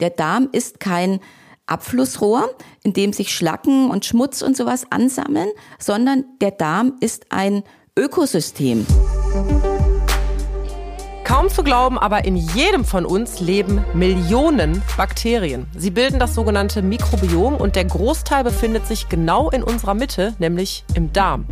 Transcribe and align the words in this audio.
Der 0.00 0.10
Darm 0.10 0.48
ist 0.52 0.80
kein 0.80 1.20
Abflussrohr, 1.66 2.48
in 2.82 2.94
dem 2.94 3.12
sich 3.12 3.34
Schlacken 3.34 3.90
und 3.90 4.06
Schmutz 4.06 4.40
und 4.40 4.56
sowas 4.56 4.86
ansammeln, 4.90 5.50
sondern 5.78 6.24
der 6.40 6.52
Darm 6.52 6.94
ist 7.00 7.26
ein 7.30 7.62
Ökosystem. 7.98 8.86
Kaum 11.24 11.48
zu 11.48 11.62
glauben, 11.62 11.96
aber 11.98 12.24
in 12.24 12.34
jedem 12.34 12.84
von 12.84 13.04
uns 13.04 13.40
leben 13.40 13.84
Millionen 13.94 14.82
Bakterien. 14.96 15.66
Sie 15.76 15.90
bilden 15.90 16.18
das 16.18 16.34
sogenannte 16.34 16.82
Mikrobiom 16.82 17.54
und 17.54 17.76
der 17.76 17.84
Großteil 17.84 18.42
befindet 18.42 18.86
sich 18.86 19.08
genau 19.08 19.50
in 19.50 19.62
unserer 19.62 19.94
Mitte, 19.94 20.34
nämlich 20.38 20.82
im 20.94 21.12
Darm. 21.12 21.44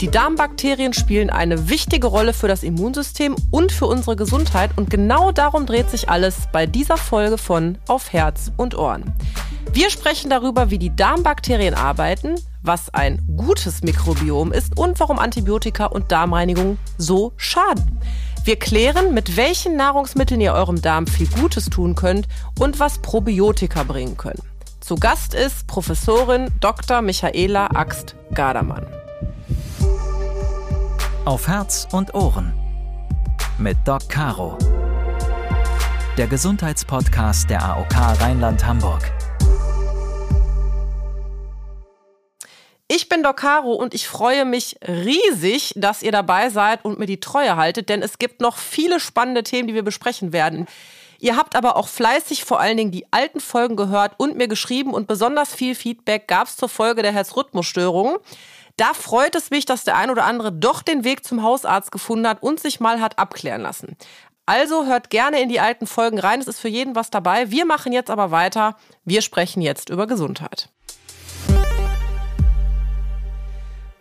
Die 0.00 0.08
Darmbakterien 0.08 0.92
spielen 0.92 1.28
eine 1.28 1.68
wichtige 1.68 2.06
Rolle 2.06 2.32
für 2.32 2.46
das 2.46 2.62
Immunsystem 2.62 3.34
und 3.50 3.72
für 3.72 3.86
unsere 3.86 4.14
Gesundheit 4.14 4.70
und 4.76 4.90
genau 4.90 5.32
darum 5.32 5.66
dreht 5.66 5.90
sich 5.90 6.08
alles 6.08 6.36
bei 6.52 6.66
dieser 6.66 6.96
Folge 6.96 7.36
von 7.36 7.78
Auf 7.88 8.12
Herz 8.12 8.52
und 8.56 8.78
Ohren. 8.78 9.12
Wir 9.72 9.90
sprechen 9.90 10.30
darüber, 10.30 10.70
wie 10.70 10.78
die 10.78 10.94
Darmbakterien 10.94 11.74
arbeiten, 11.74 12.36
was 12.62 12.94
ein 12.94 13.20
gutes 13.36 13.82
Mikrobiom 13.82 14.52
ist 14.52 14.78
und 14.78 15.00
warum 15.00 15.18
Antibiotika 15.18 15.86
und 15.86 16.12
Darmreinigung 16.12 16.78
so 16.96 17.32
schaden. 17.36 18.00
Wir 18.44 18.56
klären, 18.56 19.14
mit 19.14 19.36
welchen 19.36 19.76
Nahrungsmitteln 19.76 20.40
ihr 20.40 20.52
eurem 20.52 20.80
Darm 20.80 21.08
viel 21.08 21.26
Gutes 21.26 21.66
tun 21.66 21.96
könnt 21.96 22.28
und 22.60 22.78
was 22.78 22.98
Probiotika 22.98 23.82
bringen 23.82 24.16
können. 24.16 24.42
Zu 24.78 24.94
Gast 24.94 25.34
ist 25.34 25.66
Professorin 25.66 26.52
Dr. 26.60 27.02
Michaela 27.02 27.66
Axt-Gardermann. 27.74 28.86
Auf 31.28 31.46
Herz 31.46 31.86
und 31.92 32.14
Ohren 32.14 32.54
mit 33.58 33.76
Doc 33.84 34.08
Caro. 34.08 34.56
Der 36.16 36.26
Gesundheitspodcast 36.26 37.50
der 37.50 37.62
AOK 37.64 37.94
Rheinland-Hamburg. 37.94 39.02
Ich 42.90 43.10
bin 43.10 43.22
Docaro 43.22 43.74
und 43.74 43.92
ich 43.92 44.08
freue 44.08 44.46
mich 44.46 44.78
riesig, 44.88 45.74
dass 45.76 46.02
ihr 46.02 46.12
dabei 46.12 46.48
seid 46.48 46.82
und 46.86 46.98
mir 46.98 47.04
die 47.04 47.20
Treue 47.20 47.56
haltet, 47.56 47.90
denn 47.90 48.00
es 48.00 48.16
gibt 48.18 48.40
noch 48.40 48.56
viele 48.56 48.98
spannende 48.98 49.42
Themen, 49.42 49.68
die 49.68 49.74
wir 49.74 49.84
besprechen 49.84 50.32
werden. 50.32 50.66
Ihr 51.20 51.36
habt 51.36 51.56
aber 51.56 51.76
auch 51.76 51.88
fleißig 51.88 52.44
vor 52.44 52.58
allen 52.58 52.78
Dingen 52.78 52.90
die 52.90 53.04
alten 53.12 53.40
Folgen 53.40 53.76
gehört 53.76 54.12
und 54.16 54.38
mir 54.38 54.48
geschrieben 54.48 54.94
und 54.94 55.08
besonders 55.08 55.52
viel 55.52 55.74
Feedback 55.74 56.26
gab 56.26 56.46
es 56.46 56.56
zur 56.56 56.70
Folge 56.70 57.02
der 57.02 57.12
Herzrhythmusstörungen. 57.12 58.16
Da 58.78 58.94
freut 58.94 59.34
es 59.34 59.50
mich, 59.50 59.66
dass 59.66 59.82
der 59.82 59.96
ein 59.96 60.08
oder 60.08 60.24
andere 60.24 60.52
doch 60.52 60.82
den 60.82 61.02
Weg 61.02 61.24
zum 61.24 61.42
Hausarzt 61.42 61.90
gefunden 61.90 62.28
hat 62.28 62.44
und 62.44 62.60
sich 62.60 62.78
mal 62.78 63.00
hat 63.00 63.18
abklären 63.18 63.60
lassen. 63.60 63.96
Also 64.46 64.86
hört 64.86 65.10
gerne 65.10 65.42
in 65.42 65.48
die 65.48 65.58
alten 65.58 65.88
Folgen 65.88 66.20
rein, 66.20 66.40
es 66.40 66.46
ist 66.46 66.60
für 66.60 66.68
jeden 66.68 66.94
was 66.94 67.10
dabei. 67.10 67.50
Wir 67.50 67.66
machen 67.66 67.92
jetzt 67.92 68.08
aber 68.08 68.30
weiter. 68.30 68.76
Wir 69.04 69.20
sprechen 69.20 69.62
jetzt 69.62 69.88
über 69.88 70.06
Gesundheit. 70.06 70.68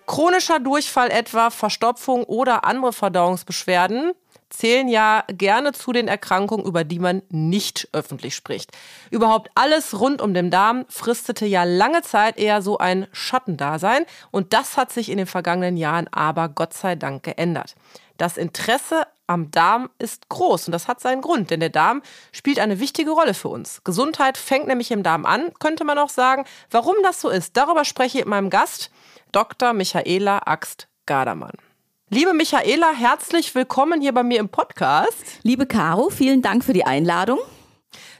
Chronischer 0.05 0.59
Durchfall 0.59 1.09
etwa, 1.09 1.49
Verstopfung 1.49 2.23
oder 2.25 2.63
andere 2.63 2.93
Verdauungsbeschwerden 2.93 4.11
zählen 4.49 4.87
ja 4.87 5.23
gerne 5.27 5.73
zu 5.73 5.91
den 5.91 6.07
Erkrankungen, 6.07 6.65
über 6.65 6.83
die 6.83 6.99
man 6.99 7.21
nicht 7.29 7.89
öffentlich 7.91 8.35
spricht. 8.35 8.71
Überhaupt 9.11 9.49
alles 9.55 9.99
rund 9.99 10.21
um 10.21 10.33
den 10.33 10.51
Darm 10.51 10.85
fristete 10.89 11.45
ja 11.45 11.63
lange 11.63 12.01
Zeit 12.01 12.37
eher 12.37 12.61
so 12.61 12.77
ein 12.77 13.07
Schattendasein 13.11 14.05
und 14.31 14.53
das 14.53 14.77
hat 14.77 14.91
sich 14.91 15.09
in 15.09 15.17
den 15.17 15.27
vergangenen 15.27 15.77
Jahren 15.77 16.07
aber 16.11 16.49
Gott 16.49 16.73
sei 16.73 16.95
Dank 16.95 17.23
geändert. 17.23 17.75
Das 18.17 18.37
Interesse 18.37 19.05
am 19.27 19.51
Darm 19.51 19.89
ist 19.99 20.29
groß 20.29 20.67
und 20.67 20.71
das 20.71 20.87
hat 20.87 20.99
seinen 20.99 21.21
Grund, 21.21 21.51
denn 21.51 21.59
der 21.59 21.69
Darm 21.69 22.01
spielt 22.31 22.59
eine 22.59 22.79
wichtige 22.79 23.11
Rolle 23.11 23.33
für 23.33 23.49
uns. 23.49 23.83
Gesundheit 23.83 24.37
fängt 24.37 24.67
nämlich 24.67 24.91
im 24.91 25.03
Darm 25.03 25.25
an, 25.25 25.51
könnte 25.59 25.83
man 25.83 25.99
auch 25.99 26.09
sagen. 26.09 26.45
Warum 26.71 26.95
das 27.03 27.21
so 27.21 27.29
ist, 27.29 27.57
darüber 27.57 27.85
spreche 27.85 28.19
ich 28.19 28.25
mit 28.25 28.29
meinem 28.29 28.49
Gast. 28.49 28.89
Dr. 29.31 29.73
Michaela 29.73 30.39
Axt-Gardermann. 30.45 31.66
Liebe 32.09 32.33
Michaela, 32.33 32.93
herzlich 32.93 33.53
willkommen 33.53 33.99
hier 33.99 34.13
bei 34.13 34.23
mir 34.23 34.39
im 34.39 34.47
Podcast. 34.47 35.13
Liebe 35.43 35.65
Caro, 35.65 36.09
vielen 36.09 36.41
Dank 36.41 36.63
für 36.63 36.71
die 36.71 36.85
Einladung. 36.85 37.37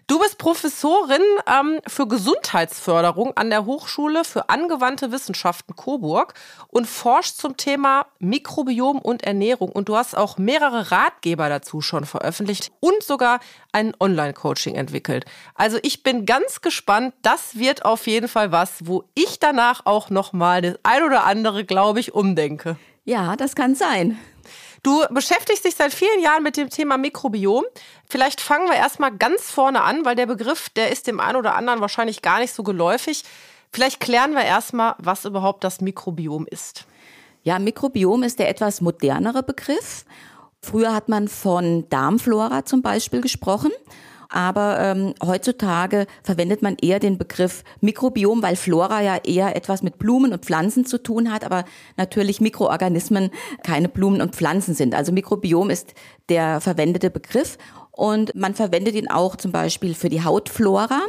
Du 0.08 0.20
bist 0.20 0.38
Professorin 0.38 1.22
ähm, 1.50 1.80
für 1.88 2.06
Gesundheitsförderung 2.06 3.38
an 3.38 3.50
der 3.50 3.66
Hochschule 3.66 4.26
für 4.26 4.50
angewandte 4.50 5.14
Wissenschaften 5.14 5.78
Coburg 5.78 6.34
und 6.68 6.86
forschst 6.86 7.38
zum 7.38 7.56
Thema 7.56 8.08
Mikrobiom 8.20 9.00
und 9.00 9.24
Ernährung. 9.24 9.72
Und 9.72 9.88
du 9.88 9.96
hast 9.96 10.18
auch 10.18 10.38
mehrere 10.38 10.92
Ratgeber 10.92 11.48
dazu 11.48 11.80
schon 11.80 12.04
veröffentlicht 12.04 12.74
und 12.82 13.04
sogar 13.04 13.40
ein 13.72 13.94
Online-Coaching 13.98 14.76
entwickelt. 14.76 15.24
Also 15.56 15.78
ich 15.82 16.04
bin 16.04 16.26
ganz 16.26 16.60
gespannt. 16.60 17.14
Das 17.22 17.58
wird 17.58 17.86
auf 17.86 18.06
jeden 18.06 18.28
Fall 18.28 18.52
was, 18.52 18.86
wo 18.86 19.06
ich 19.16 19.40
danach 19.40 19.86
auch 19.86 20.10
noch 20.10 20.34
mal 20.34 20.62
das 20.62 20.78
ein 20.84 21.04
oder 21.04 21.24
andere, 21.24 21.64
glaube 21.64 22.02
ich, 22.02 22.14
umdenke. 22.14 22.76
Ja, 23.08 23.38
das 23.38 23.56
kann 23.56 23.74
sein. 23.74 24.20
Du 24.84 25.02
beschäftigst 25.12 25.64
dich 25.64 25.76
seit 25.76 25.94
vielen 25.94 26.22
Jahren 26.22 26.44
mit 26.44 26.58
dem 26.58 26.70
Thema 26.70 26.98
Mikrobiom. 26.98 27.64
Vielleicht 28.10 28.42
fangen 28.42 28.68
wir 28.68 28.76
erstmal 28.76 29.16
ganz 29.16 29.44
vorne 29.44 29.82
an, 29.82 30.04
weil 30.04 30.18
der 30.18 30.26
Begriff, 30.26 30.68
der 30.72 30.92
ist 30.92 31.08
dem 31.08 31.22
einen 31.22 31.38
oder 31.38 31.56
anderen 31.56 31.80
wahrscheinlich 31.80 32.22
gar 32.22 32.40
nicht 32.40 32.54
so 32.54 32.64
geläufig. 32.64 33.24
Vielleicht 33.72 34.02
klären 34.02 34.34
wir 34.34 34.44
erstmal, 34.44 34.96
was 34.98 35.24
überhaupt 35.24 35.64
das 35.64 35.80
Mikrobiom 35.80 36.48
ist. 36.52 36.86
Ja, 37.44 37.60
Mikrobiom 37.60 38.24
ist 38.24 38.40
der 38.40 38.50
etwas 38.50 38.82
modernere 38.82 39.42
Begriff. 39.42 40.04
Früher 40.62 40.94
hat 40.94 41.08
man 41.08 41.30
von 41.30 41.88
Darmflora 41.88 42.66
zum 42.66 42.82
Beispiel 42.82 43.22
gesprochen 43.22 43.72
aber 44.30 44.80
ähm, 44.80 45.14
heutzutage 45.24 46.08
verwendet 46.24 46.62
man 46.62 46.76
eher 46.82 47.00
den 47.00 47.18
Begriff 47.18 47.64
Mikrobiom, 47.82 48.42
weil 48.42 48.56
Flora 48.56 49.02
ja 49.02 49.18
eher 49.24 49.56
etwas 49.56 49.84
mit 49.84 49.98
Blumen 49.98 50.34
und 50.34 50.46
Pflanzen 50.46 50.86
zu 50.86 51.02
tun 51.02 51.32
hat, 51.32 51.44
aber 51.44 51.66
natürlich 51.96 52.42
Mikroorganismen 52.42 53.32
keine 53.64 53.90
Blumen 53.90 54.22
und 54.22 54.36
Pflanzen 54.36 54.74
sind. 54.74 54.96
Also 54.96 55.12
Mikrobiom 55.12 55.70
ist 55.70 55.94
der 56.30 56.62
verwendete 56.62 57.10
Begriff 57.10 57.58
und 57.92 58.36
man 58.36 58.54
verwendet 58.54 58.96
ihn 58.96 59.10
auch 59.10 59.36
zum 59.36 59.52
Beispiel 59.52 59.96
für 59.96 60.10
die 60.10 60.24
Hautflora 60.24 61.02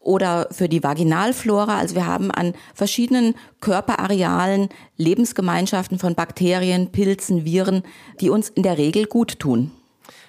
oder 0.00 0.48
für 0.50 0.68
die 0.68 0.82
Vaginalflora. 0.82 1.78
Also 1.78 1.94
wir 1.94 2.06
haben 2.06 2.30
an 2.30 2.54
verschiedenen 2.74 3.34
Körperarealen 3.60 4.68
Lebensgemeinschaften 4.96 5.98
von 5.98 6.14
Bakterien, 6.14 6.92
Pilzen, 6.92 7.44
Viren, 7.44 7.82
die 8.20 8.30
uns 8.30 8.48
in 8.50 8.62
der 8.62 8.78
Regel 8.78 9.06
gut 9.06 9.38
tun. 9.38 9.72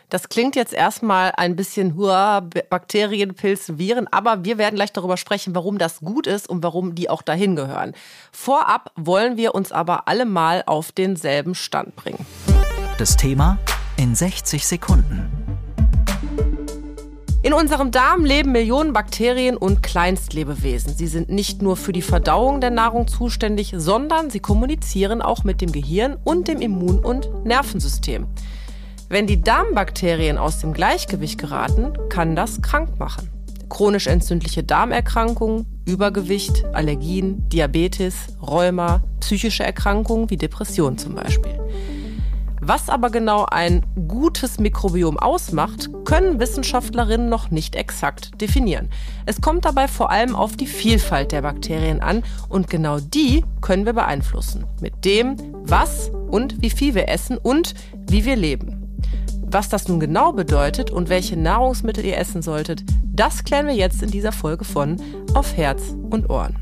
Das 0.09 0.28
klingt 0.28 0.56
jetzt 0.56 0.74
erstmal 0.74 1.34
ein 1.38 1.56
bisschen 1.56 1.96
hua, 1.96 2.40
Bakterien, 2.40 3.36
Pilze, 3.36 3.78
Viren, 3.78 4.08
aber 4.08 4.44
wir 4.44 4.58
werden 4.58 4.75
gleich 4.75 4.92
darüber 4.92 5.18
sprechen, 5.18 5.53
warum 5.53 5.78
das 5.78 6.00
gut 6.00 6.25
ist 6.25 6.50
und 6.50 6.64
warum 6.64 6.96
die 6.96 7.12
auch 7.12 7.22
dahin 7.22 7.56
gehören. 7.56 7.94
Vorab 8.31 8.92
wollen 8.96 9.38
wir 9.38 9.53
uns 9.53 9.72
aber 9.72 10.08
alle 10.08 10.25
mal 10.25 10.64
auf 10.66 10.92
denselben 10.92 11.53
Stand 11.53 11.96
bringen. 11.96 12.25
Das 12.98 13.18
Thema 13.18 13.59
in 13.98 14.16
60 14.16 14.66
Sekunden. 14.66 15.30
In 17.44 17.53
unserem 17.53 17.92
Darm 17.92 18.25
leben 18.25 18.52
Millionen 18.52 18.94
Bakterien 18.94 19.58
und 19.58 19.84
Kleinstlebewesen. 19.84 20.96
Sie 20.96 21.08
sind 21.08 21.30
nicht 21.30 21.62
nur 21.62 21.78
für 21.78 21.94
die 21.94 22.02
Verdauung 22.02 22.62
der 22.62 22.72
Nahrung 22.72 23.08
zuständig, 23.08 23.74
sondern 23.78 24.31
sie 24.31 24.40
kommunizieren 24.40 25.22
auch 25.22 25.44
mit 25.44 25.62
dem 25.62 25.72
Gehirn 25.72 26.18
und 26.24 26.48
dem 26.48 26.62
Immun- 26.62 27.00
und 27.00 27.46
Nervensystem. 27.46 28.28
Wenn 29.12 29.25
die 29.25 29.42
Darmbakterien 29.42 30.38
aus 30.38 30.59
dem 30.59 30.72
Gleichgewicht 30.72 31.40
geraten, 31.40 31.94
kann 32.09 32.36
das 32.36 32.62
krank 32.62 33.00
machen. 33.00 33.28
Chronisch 33.68 34.06
entzündliche 34.06 34.64
Darmerkrankungen, 34.64 35.66
Übergewicht, 35.86 36.64
Allergien, 36.74 37.50
Diabetes, 37.50 38.16
Rheuma, 38.40 39.02
psychische 39.19 39.64
Erkrankungen 39.64 40.30
wie 40.30 40.38
Depression 40.38 41.00
zum 41.00 41.16
Beispiel. 41.16 41.59
Was 42.62 42.88
aber 42.88 43.09
genau 43.09 43.48
ein 43.50 43.84
gutes 44.08 44.59
Mikrobiom 44.59 45.18
ausmacht, 45.18 45.90
können 46.06 46.40
Wissenschaftlerinnen 46.40 47.30
noch 47.30 47.50
nicht 47.50 47.75
exakt 47.75 48.40
definieren. 48.42 48.90
Es 49.25 49.42
kommt 49.42 49.66
dabei 49.66 49.88
vor 49.88 50.12
allem 50.12 50.36
auf 50.36 50.56
die 50.56 50.68
Vielfalt 50.68 51.31
der 51.31 51.42
Bakterien 51.42 52.01
an 52.01 52.22
und 52.48 52.69
genau 52.69 53.00
die 53.00 53.44
können 53.62 53.88
wir 53.88 53.94
beeinflussen. 53.94 54.66
Mit 54.81 55.04
dem, 55.04 55.36
was 55.63 56.12
und 56.30 56.62
wie 56.62 56.69
viel 56.69 56.94
wir 56.94 57.10
essen 57.10 57.39
und 57.39 57.74
wie 58.07 58.24
wir 58.25 58.36
leben. 58.36 58.79
Was 59.51 59.68
das 59.68 59.88
nun 59.88 60.00
genau 60.00 60.31
bedeutet 60.31 60.92
und 60.92 61.10
welche 61.10 61.36
Nahrungsmittel 61.36 62.06
ihr 62.06 62.19
essen 62.19 62.44
solltet, 62.44 62.84
das 63.04 63.44
klären 63.44 63.66
wir 63.66 63.74
jetzt 63.74 64.04
in 64.04 64.12
dieser 64.12 64.31
Folge 64.31 64.63
von 64.63 65.01
Auf 65.34 65.57
Herz 65.57 65.96
und 66.12 66.30
Ohren. 66.30 66.56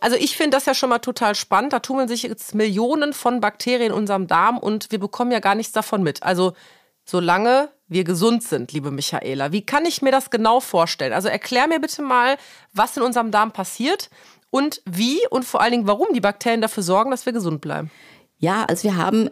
Also 0.00 0.16
ich 0.16 0.38
finde 0.38 0.56
das 0.56 0.64
ja 0.64 0.72
schon 0.72 0.88
mal 0.88 0.98
total 0.98 1.34
spannend. 1.34 1.74
Da 1.74 1.80
tummeln 1.80 2.08
sich 2.08 2.22
jetzt 2.22 2.54
Millionen 2.54 3.12
von 3.12 3.42
Bakterien 3.42 3.92
in 3.92 3.92
unserem 3.92 4.28
Darm 4.28 4.56
und 4.56 4.90
wir 4.90 4.98
bekommen 4.98 5.30
ja 5.30 5.40
gar 5.40 5.56
nichts 5.56 5.74
davon 5.74 6.02
mit. 6.02 6.22
Also 6.22 6.54
solange 7.04 7.68
wir 7.88 8.04
gesund 8.04 8.42
sind, 8.42 8.72
liebe 8.72 8.90
Michaela. 8.90 9.52
Wie 9.52 9.66
kann 9.66 9.84
ich 9.84 10.00
mir 10.00 10.10
das 10.10 10.30
genau 10.30 10.60
vorstellen? 10.60 11.12
Also 11.12 11.28
erklär 11.28 11.68
mir 11.68 11.80
bitte 11.80 12.00
mal, 12.00 12.38
was 12.72 12.96
in 12.96 13.02
unserem 13.02 13.30
Darm 13.30 13.52
passiert 13.52 14.08
und 14.48 14.80
wie 14.86 15.20
und 15.28 15.44
vor 15.44 15.60
allen 15.60 15.72
Dingen, 15.72 15.86
warum 15.86 16.08
die 16.14 16.20
Bakterien 16.20 16.62
dafür 16.62 16.82
sorgen, 16.82 17.10
dass 17.10 17.26
wir 17.26 17.34
gesund 17.34 17.60
bleiben. 17.60 17.90
Ja, 18.42 18.64
also 18.64 18.82
wir 18.82 18.96
haben 18.96 19.30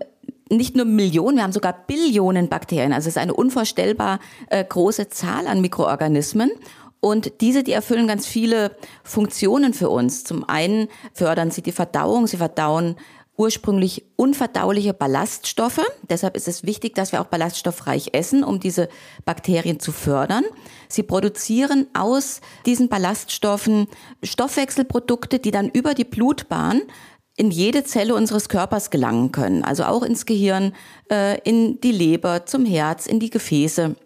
nicht 0.49 0.77
nur 0.77 0.85
Millionen, 0.85 1.37
wir 1.37 1.43
haben 1.43 1.53
sogar 1.53 1.73
Billionen 1.87 2.49
Bakterien. 2.49 2.93
Also 2.93 3.09
es 3.09 3.17
ist 3.17 3.23
eine 3.23 3.35
unvorstellbar 3.35 4.21
äh, 4.49 4.65
große 4.65 5.09
Zahl 5.09 5.49
an 5.49 5.61
Mikroorganismen. 5.61 6.53
Und 7.01 7.41
diese, 7.41 7.65
die 7.65 7.73
erfüllen 7.73 8.07
ganz 8.07 8.27
viele 8.27 8.77
Funktionen 9.03 9.75
für 9.75 9.91
uns. 9.91 10.23
Zum 10.23 10.49
einen 10.49 10.87
fördern 11.12 11.51
sie 11.51 11.62
die 11.62 11.73
Verdauung, 11.73 12.29
sie 12.29 12.37
verdauen 12.37 12.97
ursprünglich 13.37 14.05
unverdauliche 14.15 14.95
Ballaststoffe. 14.95 15.81
Deshalb 16.09 16.37
ist 16.37 16.47
es 16.47 16.63
wichtig, 16.63 16.95
dass 16.95 17.11
wir 17.11 17.21
auch 17.21 17.27
ballaststoffreich 17.27 18.11
essen, 18.13 18.45
um 18.45 18.61
diese 18.61 18.89
Bakterien 19.25 19.81
zu 19.81 19.91
fördern. 19.91 20.45
Sie 20.89 21.03
produzieren 21.03 21.89
aus 21.95 22.43
diesen 22.67 22.89
Ballaststoffen 22.89 23.89
Stoffwechselprodukte, 24.23 25.41
die 25.41 25.51
dann 25.51 25.69
über 25.69 25.95
die 25.95 26.05
Blutbahn 26.05 26.83
in 27.41 27.51
jede 27.51 27.85
Zelle 27.85 28.15
unseres 28.15 28.51
Körpers 28.51 28.91
gelangen 28.91 29.33
können. 29.33 29.65
Also 29.65 29.85
auch 29.85 30.03
ins 30.03 30.27
Gehirn, 30.27 30.75
äh, 31.11 31.41
in 31.41 31.81
die 31.81 31.91
Leber, 31.91 32.45
zum 32.45 32.67
Herz, 32.67 33.07
in 33.07 33.19
die 33.19 33.31
Gefäße. 33.31 33.97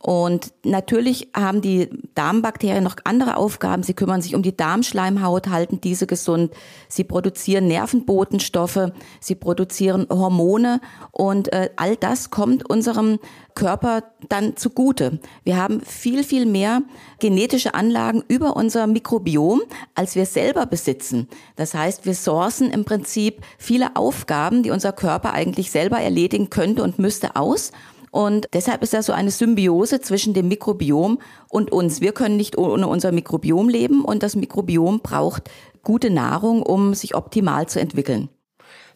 Und 0.00 0.52
natürlich 0.64 1.30
haben 1.34 1.60
die 1.60 1.90
Darmbakterien 2.14 2.84
noch 2.84 2.96
andere 3.02 3.36
Aufgaben. 3.36 3.82
Sie 3.82 3.94
kümmern 3.94 4.22
sich 4.22 4.36
um 4.36 4.42
die 4.42 4.56
Darmschleimhaut, 4.56 5.48
halten 5.48 5.80
diese 5.80 6.06
gesund. 6.06 6.52
Sie 6.88 7.02
produzieren 7.02 7.66
Nervenbotenstoffe, 7.66 8.92
sie 9.18 9.34
produzieren 9.34 10.06
Hormone 10.08 10.80
und 11.10 11.52
äh, 11.52 11.70
all 11.74 11.96
das 11.96 12.30
kommt 12.30 12.70
unserem 12.70 13.18
Körper 13.56 14.04
dann 14.28 14.56
zugute. 14.56 15.18
Wir 15.42 15.56
haben 15.56 15.80
viel, 15.80 16.22
viel 16.22 16.46
mehr 16.46 16.82
genetische 17.18 17.74
Anlagen 17.74 18.22
über 18.28 18.54
unser 18.54 18.86
Mikrobiom, 18.86 19.62
als 19.96 20.14
wir 20.14 20.26
selber 20.26 20.66
besitzen. 20.66 21.26
Das 21.56 21.74
heißt, 21.74 22.06
wir 22.06 22.14
sourcen 22.14 22.70
im 22.70 22.84
Prinzip 22.84 23.42
viele 23.58 23.96
Aufgaben, 23.96 24.62
die 24.62 24.70
unser 24.70 24.92
Körper 24.92 25.32
eigentlich 25.32 25.72
selber 25.72 25.98
erledigen 25.98 26.50
könnte 26.50 26.84
und 26.84 27.00
müsste 27.00 27.34
aus. 27.34 27.72
Und 28.10 28.48
deshalb 28.52 28.82
ist 28.82 28.94
das 28.94 29.06
so 29.06 29.12
eine 29.12 29.30
Symbiose 29.30 30.00
zwischen 30.00 30.34
dem 30.34 30.48
Mikrobiom 30.48 31.18
und 31.48 31.72
uns. 31.72 32.00
Wir 32.00 32.12
können 32.12 32.36
nicht 32.36 32.56
ohne 32.58 32.86
unser 32.86 33.12
Mikrobiom 33.12 33.68
leben 33.68 34.04
und 34.04 34.22
das 34.22 34.36
Mikrobiom 34.36 35.00
braucht 35.00 35.50
gute 35.82 36.10
Nahrung, 36.10 36.62
um 36.62 36.94
sich 36.94 37.14
optimal 37.14 37.68
zu 37.68 37.80
entwickeln. 37.80 38.28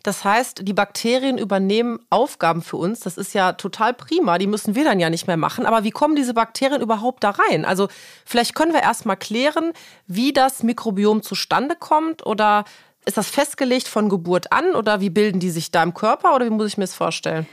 Das 0.03 0.25
heißt, 0.25 0.63
die 0.67 0.73
Bakterien 0.73 1.39
übernehmen 1.39 2.01
Aufgaben 2.11 2.61
für 2.63 2.77
uns. 2.77 3.01
Das 3.01 3.17
ist 3.17 3.35
ja 3.35 3.53
total 3.53 3.95
prima. 3.95 4.37
Die 4.39 4.49
müssen 4.49 4.75
wir 4.75 4.85
dann 4.85 4.99
ja 4.99 5.11
nicht 5.11 5.29
mehr 5.29 5.37
machen. 5.37 5.65
Aber 5.65 5.85
wie 5.85 5.93
kommen 5.93 6.17
diese 6.17 6.35
Bakterien 6.35 6.83
überhaupt 6.83 7.23
da 7.23 7.31
rein? 7.31 7.65
Also 7.65 7.89
vielleicht 8.25 8.57
können 8.57 8.73
wir 8.73 8.83
erst 8.83 9.07
mal 9.07 9.15
klären, 9.17 9.73
wie 10.09 10.33
das 10.33 10.65
Mikrobiom 10.65 11.23
zustande 11.23 11.77
kommt 11.77 12.27
oder 12.27 12.65
ist 13.05 13.17
das 13.17 13.29
festgelegt 13.29 13.87
von 13.87 14.09
Geburt 14.09 14.53
an 14.53 14.75
oder 14.75 15.01
wie 15.01 15.11
bilden 15.11 15.41
die 15.41 15.51
sich 15.51 15.71
da 15.71 15.83
im 15.83 15.95
Körper 15.95 16.35
oder 16.35 16.47
wie 16.47 16.51
muss 16.51 16.67
ich 16.67 16.79
mir 16.79 16.85
das 16.85 16.95
vorstellen? 16.95 17.47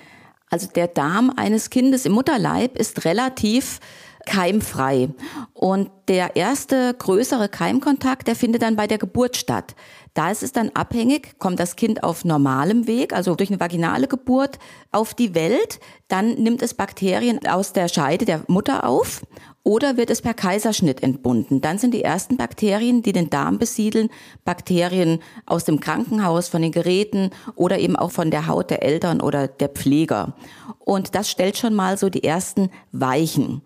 Also 0.49 0.67
der 0.67 0.87
Darm 0.87 1.31
eines 1.35 1.69
Kindes 1.69 2.05
im 2.05 2.13
Mutterleib 2.13 2.77
ist 2.77 3.05
relativ 3.05 3.79
keimfrei. 4.25 5.09
Und 5.53 5.89
der 6.07 6.35
erste 6.35 6.93
größere 6.93 7.49
Keimkontakt, 7.49 8.27
der 8.27 8.35
findet 8.35 8.61
dann 8.61 8.75
bei 8.75 8.87
der 8.87 8.97
Geburt 8.97 9.37
statt. 9.37 9.75
Da 10.13 10.31
ist 10.31 10.43
es 10.43 10.51
dann 10.51 10.69
abhängig, 10.73 11.39
kommt 11.39 11.59
das 11.59 11.75
Kind 11.75 12.03
auf 12.03 12.25
normalem 12.25 12.87
Weg, 12.87 13.13
also 13.13 13.35
durch 13.35 13.49
eine 13.49 13.59
vaginale 13.59 14.07
Geburt 14.07 14.59
auf 14.91 15.13
die 15.13 15.35
Welt, 15.35 15.79
dann 16.07 16.33
nimmt 16.33 16.61
es 16.61 16.73
Bakterien 16.73 17.45
aus 17.47 17.73
der 17.73 17.87
Scheide 17.87 18.25
der 18.25 18.43
Mutter 18.47 18.85
auf 18.85 19.21
oder 19.63 19.97
wird 19.97 20.09
es 20.09 20.21
per 20.21 20.33
Kaiserschnitt 20.33 21.03
entbunden. 21.03 21.61
Dann 21.61 21.77
sind 21.77 21.93
die 21.93 22.03
ersten 22.03 22.37
Bakterien, 22.37 23.01
die 23.01 23.11
den 23.11 23.29
Darm 23.29 23.59
besiedeln, 23.59 24.09
Bakterien 24.45 25.19
aus 25.45 25.65
dem 25.65 25.79
Krankenhaus, 25.79 26.47
von 26.47 26.61
den 26.61 26.71
Geräten 26.71 27.31
oder 27.55 27.79
eben 27.79 27.95
auch 27.95 28.11
von 28.11 28.31
der 28.31 28.47
Haut 28.47 28.69
der 28.69 28.83
Eltern 28.83 29.21
oder 29.21 29.47
der 29.47 29.69
Pfleger. 29.69 30.33
Und 30.79 31.15
das 31.15 31.29
stellt 31.29 31.57
schon 31.57 31.75
mal 31.75 31.97
so 31.97 32.09
die 32.09 32.23
ersten 32.23 32.69
Weichen. 32.91 33.61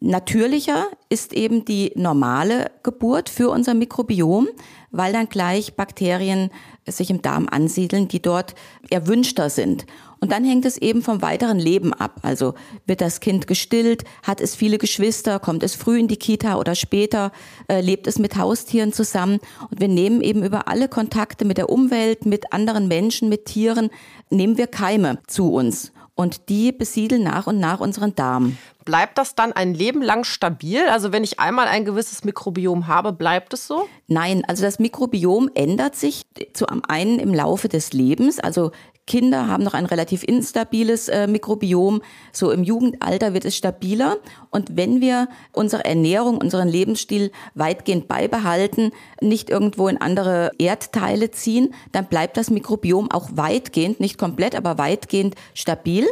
Natürlicher 0.00 0.86
ist 1.08 1.32
eben 1.32 1.64
die 1.64 1.92
normale 1.96 2.70
Geburt 2.82 3.28
für 3.28 3.50
unser 3.50 3.74
Mikrobiom, 3.74 4.48
weil 4.90 5.12
dann 5.12 5.28
gleich 5.28 5.74
Bakterien 5.74 6.50
sich 6.86 7.10
im 7.10 7.22
Darm 7.22 7.48
ansiedeln, 7.50 8.08
die 8.08 8.22
dort 8.22 8.54
erwünschter 8.88 9.50
sind. 9.50 9.84
Und 10.20 10.32
dann 10.32 10.44
hängt 10.44 10.64
es 10.64 10.78
eben 10.78 11.02
vom 11.02 11.22
weiteren 11.22 11.58
Leben 11.58 11.92
ab. 11.92 12.20
Also 12.22 12.54
wird 12.86 13.00
das 13.00 13.20
Kind 13.20 13.46
gestillt, 13.46 14.04
hat 14.22 14.40
es 14.40 14.54
viele 14.54 14.78
Geschwister, 14.78 15.38
kommt 15.38 15.62
es 15.62 15.74
früh 15.74 15.98
in 15.98 16.08
die 16.08 16.16
Kita 16.16 16.56
oder 16.56 16.74
später, 16.74 17.32
äh, 17.68 17.80
lebt 17.80 18.06
es 18.06 18.18
mit 18.18 18.36
Haustieren 18.36 18.92
zusammen. 18.92 19.38
Und 19.70 19.80
wir 19.80 19.88
nehmen 19.88 20.22
eben 20.22 20.42
über 20.42 20.68
alle 20.68 20.88
Kontakte 20.88 21.44
mit 21.44 21.58
der 21.58 21.68
Umwelt, 21.68 22.24
mit 22.24 22.52
anderen 22.52 22.88
Menschen, 22.88 23.28
mit 23.28 23.46
Tieren, 23.46 23.90
nehmen 24.30 24.56
wir 24.56 24.66
Keime 24.66 25.18
zu 25.26 25.52
uns. 25.52 25.92
Und 26.14 26.48
die 26.48 26.72
besiedeln 26.72 27.22
nach 27.22 27.46
und 27.46 27.60
nach 27.60 27.80
unseren 27.80 28.14
Darm. 28.14 28.56
Bleibt 28.86 29.18
das 29.18 29.34
dann 29.34 29.52
ein 29.52 29.74
Leben 29.74 30.00
lang 30.00 30.22
stabil? 30.22 30.88
Also 30.88 31.10
wenn 31.10 31.24
ich 31.24 31.40
einmal 31.40 31.66
ein 31.66 31.84
gewisses 31.84 32.22
Mikrobiom 32.22 32.86
habe, 32.86 33.12
bleibt 33.12 33.52
es 33.52 33.66
so? 33.66 33.88
Nein, 34.06 34.44
also 34.46 34.62
das 34.62 34.78
Mikrobiom 34.78 35.50
ändert 35.54 35.96
sich 35.96 36.24
zu 36.54 36.68
am 36.68 36.82
einen 36.86 37.18
im 37.18 37.34
Laufe 37.34 37.68
des 37.68 37.92
Lebens. 37.92 38.38
Also 38.38 38.70
Kinder 39.04 39.48
haben 39.48 39.64
noch 39.64 39.74
ein 39.74 39.86
relativ 39.86 40.22
instabiles 40.22 41.08
äh, 41.08 41.26
Mikrobiom. 41.26 42.00
So 42.32 42.52
im 42.52 42.62
Jugendalter 42.62 43.34
wird 43.34 43.44
es 43.44 43.56
stabiler. 43.56 44.18
Und 44.50 44.76
wenn 44.76 45.00
wir 45.00 45.28
unsere 45.52 45.84
Ernährung, 45.84 46.38
unseren 46.38 46.68
Lebensstil 46.68 47.32
weitgehend 47.54 48.06
beibehalten, 48.06 48.92
nicht 49.20 49.50
irgendwo 49.50 49.88
in 49.88 50.00
andere 50.00 50.52
Erdteile 50.58 51.32
ziehen, 51.32 51.74
dann 51.90 52.06
bleibt 52.06 52.36
das 52.36 52.50
Mikrobiom 52.50 53.10
auch 53.10 53.30
weitgehend, 53.32 53.98
nicht 53.98 54.16
komplett, 54.16 54.54
aber 54.54 54.78
weitgehend 54.78 55.34
stabil 55.54 56.06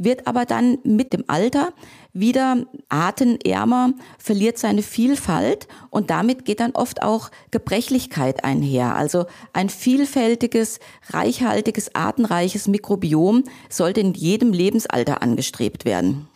wird 0.00 0.26
aber 0.26 0.46
dann 0.46 0.78
mit 0.82 1.12
dem 1.12 1.24
Alter 1.28 1.74
wieder 2.12 2.64
artenärmer, 2.88 3.92
verliert 4.18 4.58
seine 4.58 4.82
Vielfalt 4.82 5.68
und 5.90 6.10
damit 6.10 6.44
geht 6.44 6.60
dann 6.60 6.72
oft 6.72 7.02
auch 7.02 7.30
Gebrechlichkeit 7.50 8.42
einher. 8.42 8.96
Also 8.96 9.26
ein 9.52 9.68
vielfältiges, 9.68 10.80
reichhaltiges, 11.10 11.94
artenreiches 11.94 12.66
Mikrobiom 12.66 13.44
sollte 13.68 14.00
in 14.00 14.14
jedem 14.14 14.52
Lebensalter 14.52 15.22
angestrebt 15.22 15.84
werden. 15.84 16.28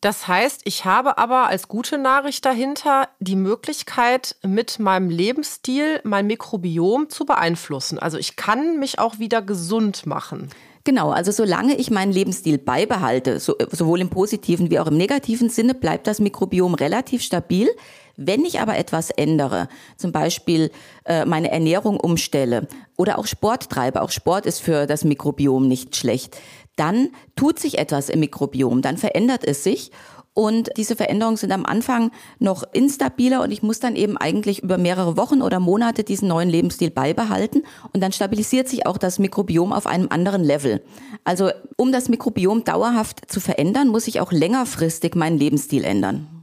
Das 0.00 0.28
heißt, 0.28 0.62
ich 0.64 0.84
habe 0.84 1.18
aber 1.18 1.48
als 1.48 1.66
gute 1.66 1.98
Nachricht 1.98 2.44
dahinter 2.44 3.08
die 3.18 3.36
Möglichkeit, 3.36 4.36
mit 4.42 4.78
meinem 4.78 5.10
Lebensstil 5.10 6.00
mein 6.04 6.28
Mikrobiom 6.28 7.10
zu 7.10 7.26
beeinflussen. 7.26 7.98
Also 7.98 8.16
ich 8.16 8.36
kann 8.36 8.78
mich 8.78 9.00
auch 9.00 9.18
wieder 9.18 9.42
gesund 9.42 10.06
machen. 10.06 10.50
Genau, 10.88 11.10
also 11.10 11.32
solange 11.32 11.76
ich 11.76 11.90
meinen 11.90 12.12
Lebensstil 12.12 12.56
beibehalte, 12.56 13.40
so, 13.40 13.56
sowohl 13.70 14.00
im 14.00 14.08
positiven 14.08 14.70
wie 14.70 14.78
auch 14.78 14.86
im 14.86 14.96
negativen 14.96 15.50
Sinne, 15.50 15.74
bleibt 15.74 16.06
das 16.06 16.18
Mikrobiom 16.18 16.72
relativ 16.72 17.20
stabil. 17.20 17.68
Wenn 18.16 18.46
ich 18.46 18.58
aber 18.60 18.78
etwas 18.78 19.10
ändere, 19.10 19.68
zum 19.98 20.12
Beispiel 20.12 20.70
äh, 21.04 21.26
meine 21.26 21.50
Ernährung 21.50 22.00
umstelle 22.00 22.68
oder 22.96 23.18
auch 23.18 23.26
Sport 23.26 23.68
treibe, 23.68 24.00
auch 24.00 24.10
Sport 24.10 24.46
ist 24.46 24.60
für 24.60 24.86
das 24.86 25.04
Mikrobiom 25.04 25.68
nicht 25.68 25.94
schlecht, 25.94 26.38
dann 26.76 27.10
tut 27.36 27.58
sich 27.58 27.76
etwas 27.76 28.08
im 28.08 28.20
Mikrobiom, 28.20 28.80
dann 28.80 28.96
verändert 28.96 29.44
es 29.44 29.62
sich 29.64 29.90
und 30.34 30.70
diese 30.76 30.94
Veränderungen 30.94 31.36
sind 31.36 31.50
am 31.50 31.66
Anfang 31.66 32.12
noch 32.38 32.62
instabiler 32.72 33.42
und 33.42 33.50
ich 33.50 33.62
muss 33.62 33.80
dann 33.80 33.96
eben 33.96 34.16
eigentlich 34.16 34.62
über 34.62 34.78
mehrere 34.78 35.16
Wochen 35.16 35.42
oder 35.42 35.58
Monate 35.58 36.04
diesen 36.04 36.28
neuen 36.28 36.48
Lebensstil 36.48 36.90
beibehalten 36.90 37.62
und 37.92 38.00
dann 38.02 38.12
stabilisiert 38.12 38.68
sich 38.68 38.86
auch 38.86 38.98
das 38.98 39.18
Mikrobiom 39.18 39.72
auf 39.72 39.86
einem 39.86 40.08
anderen 40.10 40.44
Level. 40.44 40.82
Also 41.24 41.50
um 41.76 41.90
das 41.90 42.08
Mikrobiom 42.08 42.64
dauerhaft 42.64 43.30
zu 43.30 43.40
verändern, 43.40 43.88
muss 43.88 44.06
ich 44.06 44.20
auch 44.20 44.30
längerfristig 44.30 45.16
meinen 45.16 45.38
Lebensstil 45.38 45.84
ändern. 45.84 46.37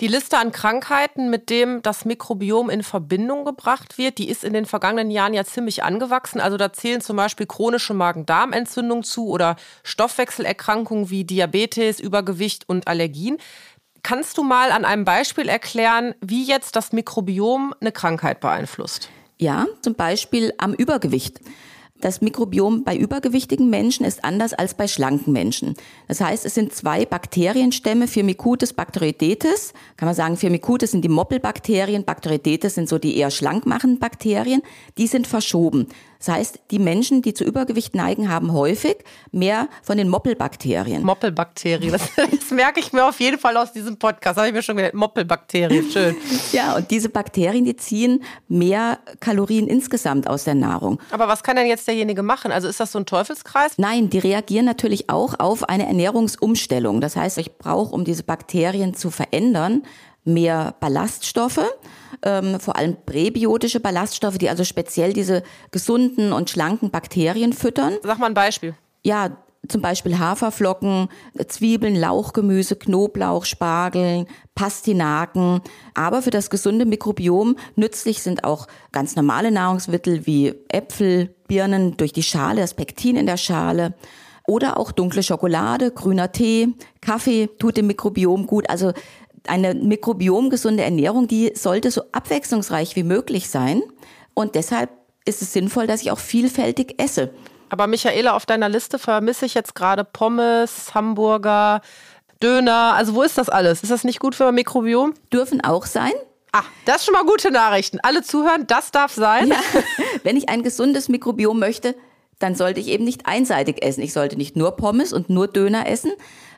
Die 0.00 0.08
Liste 0.08 0.36
an 0.36 0.52
Krankheiten, 0.52 1.30
mit 1.30 1.48
dem 1.48 1.80
das 1.80 2.04
Mikrobiom 2.04 2.68
in 2.68 2.82
Verbindung 2.82 3.46
gebracht 3.46 3.96
wird, 3.96 4.18
die 4.18 4.28
ist 4.28 4.44
in 4.44 4.52
den 4.52 4.66
vergangenen 4.66 5.10
Jahren 5.10 5.32
ja 5.32 5.42
ziemlich 5.44 5.84
angewachsen. 5.84 6.38
Also 6.38 6.58
da 6.58 6.70
zählen 6.70 7.00
zum 7.00 7.16
Beispiel 7.16 7.46
chronische 7.46 7.94
Magen-Darm-Entzündung 7.94 9.04
zu 9.04 9.28
oder 9.28 9.56
Stoffwechselerkrankungen 9.84 11.08
wie 11.08 11.24
Diabetes, 11.24 11.98
Übergewicht 11.98 12.68
und 12.68 12.88
Allergien. 12.88 13.38
Kannst 14.02 14.36
du 14.36 14.42
mal 14.42 14.70
an 14.70 14.84
einem 14.84 15.06
Beispiel 15.06 15.48
erklären, 15.48 16.14
wie 16.20 16.44
jetzt 16.44 16.76
das 16.76 16.92
Mikrobiom 16.92 17.74
eine 17.80 17.90
Krankheit 17.90 18.40
beeinflusst? 18.40 19.08
Ja, 19.38 19.66
zum 19.80 19.94
Beispiel 19.94 20.52
am 20.58 20.74
Übergewicht. 20.74 21.40
Das 22.00 22.20
Mikrobiom 22.20 22.84
bei 22.84 22.94
übergewichtigen 22.94 23.70
Menschen 23.70 24.04
ist 24.04 24.24
anders 24.24 24.52
als 24.52 24.74
bei 24.74 24.86
schlanken 24.86 25.32
Menschen. 25.32 25.74
Das 26.08 26.20
heißt, 26.20 26.44
es 26.44 26.54
sind 26.54 26.74
zwei 26.74 27.06
Bakterienstämme, 27.06 28.06
Firmicutes, 28.06 28.74
Bacteroidetes. 28.74 29.72
Kann 29.96 30.06
man 30.06 30.14
sagen, 30.14 30.36
Firmicutes 30.36 30.90
sind 30.90 31.02
die 31.02 31.08
Moppelbakterien, 31.08 32.04
Bacteroidetes 32.04 32.74
sind 32.74 32.88
so 32.88 32.98
die 32.98 33.16
eher 33.16 33.30
schlankmachenden 33.30 33.98
Bakterien. 33.98 34.62
Die 34.98 35.06
sind 35.06 35.26
verschoben. 35.26 35.88
Das 36.18 36.28
heißt, 36.28 36.60
die 36.70 36.78
Menschen, 36.78 37.22
die 37.22 37.34
zu 37.34 37.44
Übergewicht 37.44 37.94
neigen, 37.94 38.30
haben 38.30 38.52
häufig 38.52 38.96
mehr 39.32 39.68
von 39.82 39.98
den 39.98 40.08
Moppelbakterien. 40.08 41.02
Moppelbakterien, 41.04 41.92
das, 41.92 42.02
das 42.16 42.50
merke 42.50 42.80
ich 42.80 42.92
mir 42.92 43.06
auf 43.06 43.20
jeden 43.20 43.38
Fall 43.38 43.56
aus 43.56 43.72
diesem 43.72 43.98
Podcast. 43.98 44.36
Habe 44.36 44.48
ich 44.48 44.54
mir 44.54 44.62
schon 44.62 44.76
gedacht, 44.76 44.94
Moppelbakterien, 44.94 45.90
schön. 45.90 46.16
ja, 46.52 46.76
und 46.76 46.90
diese 46.90 47.08
Bakterien, 47.08 47.64
die 47.64 47.76
ziehen 47.76 48.22
mehr 48.48 48.98
Kalorien 49.20 49.66
insgesamt 49.66 50.28
aus 50.28 50.44
der 50.44 50.54
Nahrung. 50.54 51.00
Aber 51.10 51.28
was 51.28 51.42
kann 51.42 51.56
denn 51.56 51.66
jetzt 51.66 51.86
derjenige 51.86 52.22
machen? 52.22 52.52
Also 52.52 52.68
ist 52.68 52.80
das 52.80 52.92
so 52.92 52.98
ein 52.98 53.06
Teufelskreis? 53.06 53.72
Nein, 53.78 54.10
die 54.10 54.18
reagieren 54.18 54.64
natürlich 54.64 55.10
auch 55.10 55.38
auf 55.38 55.68
eine 55.68 55.86
Ernährungsumstellung. 55.86 57.00
Das 57.00 57.16
heißt, 57.16 57.38
ich 57.38 57.56
brauche, 57.58 57.94
um 57.94 58.04
diese 58.04 58.22
Bakterien 58.22 58.94
zu 58.94 59.10
verändern, 59.10 59.82
mehr 60.26 60.74
Ballaststoffe, 60.80 61.60
ähm, 62.22 62.60
vor 62.60 62.76
allem 62.76 62.96
präbiotische 63.06 63.80
Ballaststoffe, 63.80 64.38
die 64.38 64.48
also 64.48 64.64
speziell 64.64 65.12
diese 65.12 65.42
gesunden 65.70 66.32
und 66.32 66.50
schlanken 66.50 66.90
Bakterien 66.90 67.52
füttern. 67.52 67.94
Sag 68.02 68.18
mal 68.18 68.26
ein 68.26 68.34
Beispiel. 68.34 68.74
Ja, 69.02 69.36
zum 69.68 69.82
Beispiel 69.82 70.18
Haferflocken, 70.18 71.08
Zwiebeln, 71.48 71.96
Lauchgemüse, 71.96 72.76
Knoblauch, 72.76 73.44
Spargel, 73.44 74.26
Pastinaken. 74.54 75.60
Aber 75.94 76.22
für 76.22 76.30
das 76.30 76.50
gesunde 76.50 76.86
Mikrobiom 76.86 77.56
nützlich 77.74 78.22
sind 78.22 78.44
auch 78.44 78.66
ganz 78.92 79.16
normale 79.16 79.50
Nahrungsmittel 79.50 80.26
wie 80.26 80.54
Äpfel, 80.68 81.34
Birnen 81.48 81.96
durch 81.96 82.12
die 82.12 82.22
Schale, 82.22 82.60
das 82.60 82.74
Pektin 82.74 83.16
in 83.16 83.26
der 83.26 83.36
Schale. 83.36 83.94
Oder 84.46 84.78
auch 84.78 84.92
dunkle 84.92 85.24
Schokolade, 85.24 85.90
grüner 85.90 86.30
Tee, 86.30 86.68
Kaffee 87.00 87.48
tut 87.58 87.76
dem 87.76 87.88
Mikrobiom 87.88 88.46
gut. 88.46 88.70
Also 88.70 88.92
eine 89.48 89.74
mikrobiomgesunde 89.74 90.82
Ernährung, 90.82 91.28
die 91.28 91.52
sollte 91.54 91.90
so 91.90 92.02
abwechslungsreich 92.12 92.96
wie 92.96 93.02
möglich 93.02 93.48
sein. 93.48 93.82
Und 94.34 94.54
deshalb 94.54 94.90
ist 95.24 95.42
es 95.42 95.52
sinnvoll, 95.52 95.86
dass 95.86 96.02
ich 96.02 96.10
auch 96.10 96.18
vielfältig 96.18 97.00
esse. 97.00 97.30
Aber 97.68 97.86
Michaela, 97.86 98.34
auf 98.34 98.46
deiner 98.46 98.68
Liste 98.68 98.98
vermisse 98.98 99.46
ich 99.46 99.54
jetzt 99.54 99.74
gerade 99.74 100.04
Pommes, 100.04 100.94
Hamburger, 100.94 101.80
Döner. 102.42 102.94
Also 102.94 103.14
wo 103.14 103.22
ist 103.22 103.38
das 103.38 103.48
alles? 103.48 103.82
Ist 103.82 103.90
das 103.90 104.04
nicht 104.04 104.20
gut 104.20 104.34
für 104.34 104.44
mein 104.44 104.56
Mikrobiom? 104.56 105.14
Dürfen 105.32 105.62
auch 105.62 105.86
sein. 105.86 106.12
Ah, 106.52 106.62
das 106.84 106.96
ist 106.96 107.04
schon 107.06 107.14
mal 107.14 107.24
gute 107.24 107.50
Nachrichten. 107.50 107.98
Alle 108.02 108.22
zuhören, 108.22 108.66
das 108.66 108.90
darf 108.90 109.12
sein. 109.12 109.48
Ja, 109.48 109.56
wenn 110.22 110.36
ich 110.36 110.48
ein 110.48 110.62
gesundes 110.62 111.08
Mikrobiom 111.08 111.58
möchte, 111.58 111.96
dann 112.38 112.54
sollte 112.54 112.80
ich 112.80 112.88
eben 112.88 113.04
nicht 113.04 113.26
einseitig 113.26 113.82
essen. 113.82 114.02
Ich 114.02 114.12
sollte 114.12 114.36
nicht 114.36 114.56
nur 114.56 114.72
Pommes 114.72 115.12
und 115.12 115.30
nur 115.30 115.48
Döner 115.48 115.88
essen, 115.88 116.12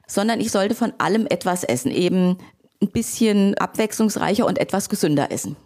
sondern 0.06 0.40
ich 0.40 0.50
sollte 0.50 0.74
von 0.74 0.92
allem 0.98 1.26
etwas 1.28 1.64
essen. 1.64 1.90
Eben 1.90 2.38
ein 2.82 2.90
bisschen 2.90 3.56
abwechslungsreicher 3.58 4.46
und 4.46 4.58
etwas 4.58 4.88
gesünder 4.88 5.30
essen. 5.30 5.56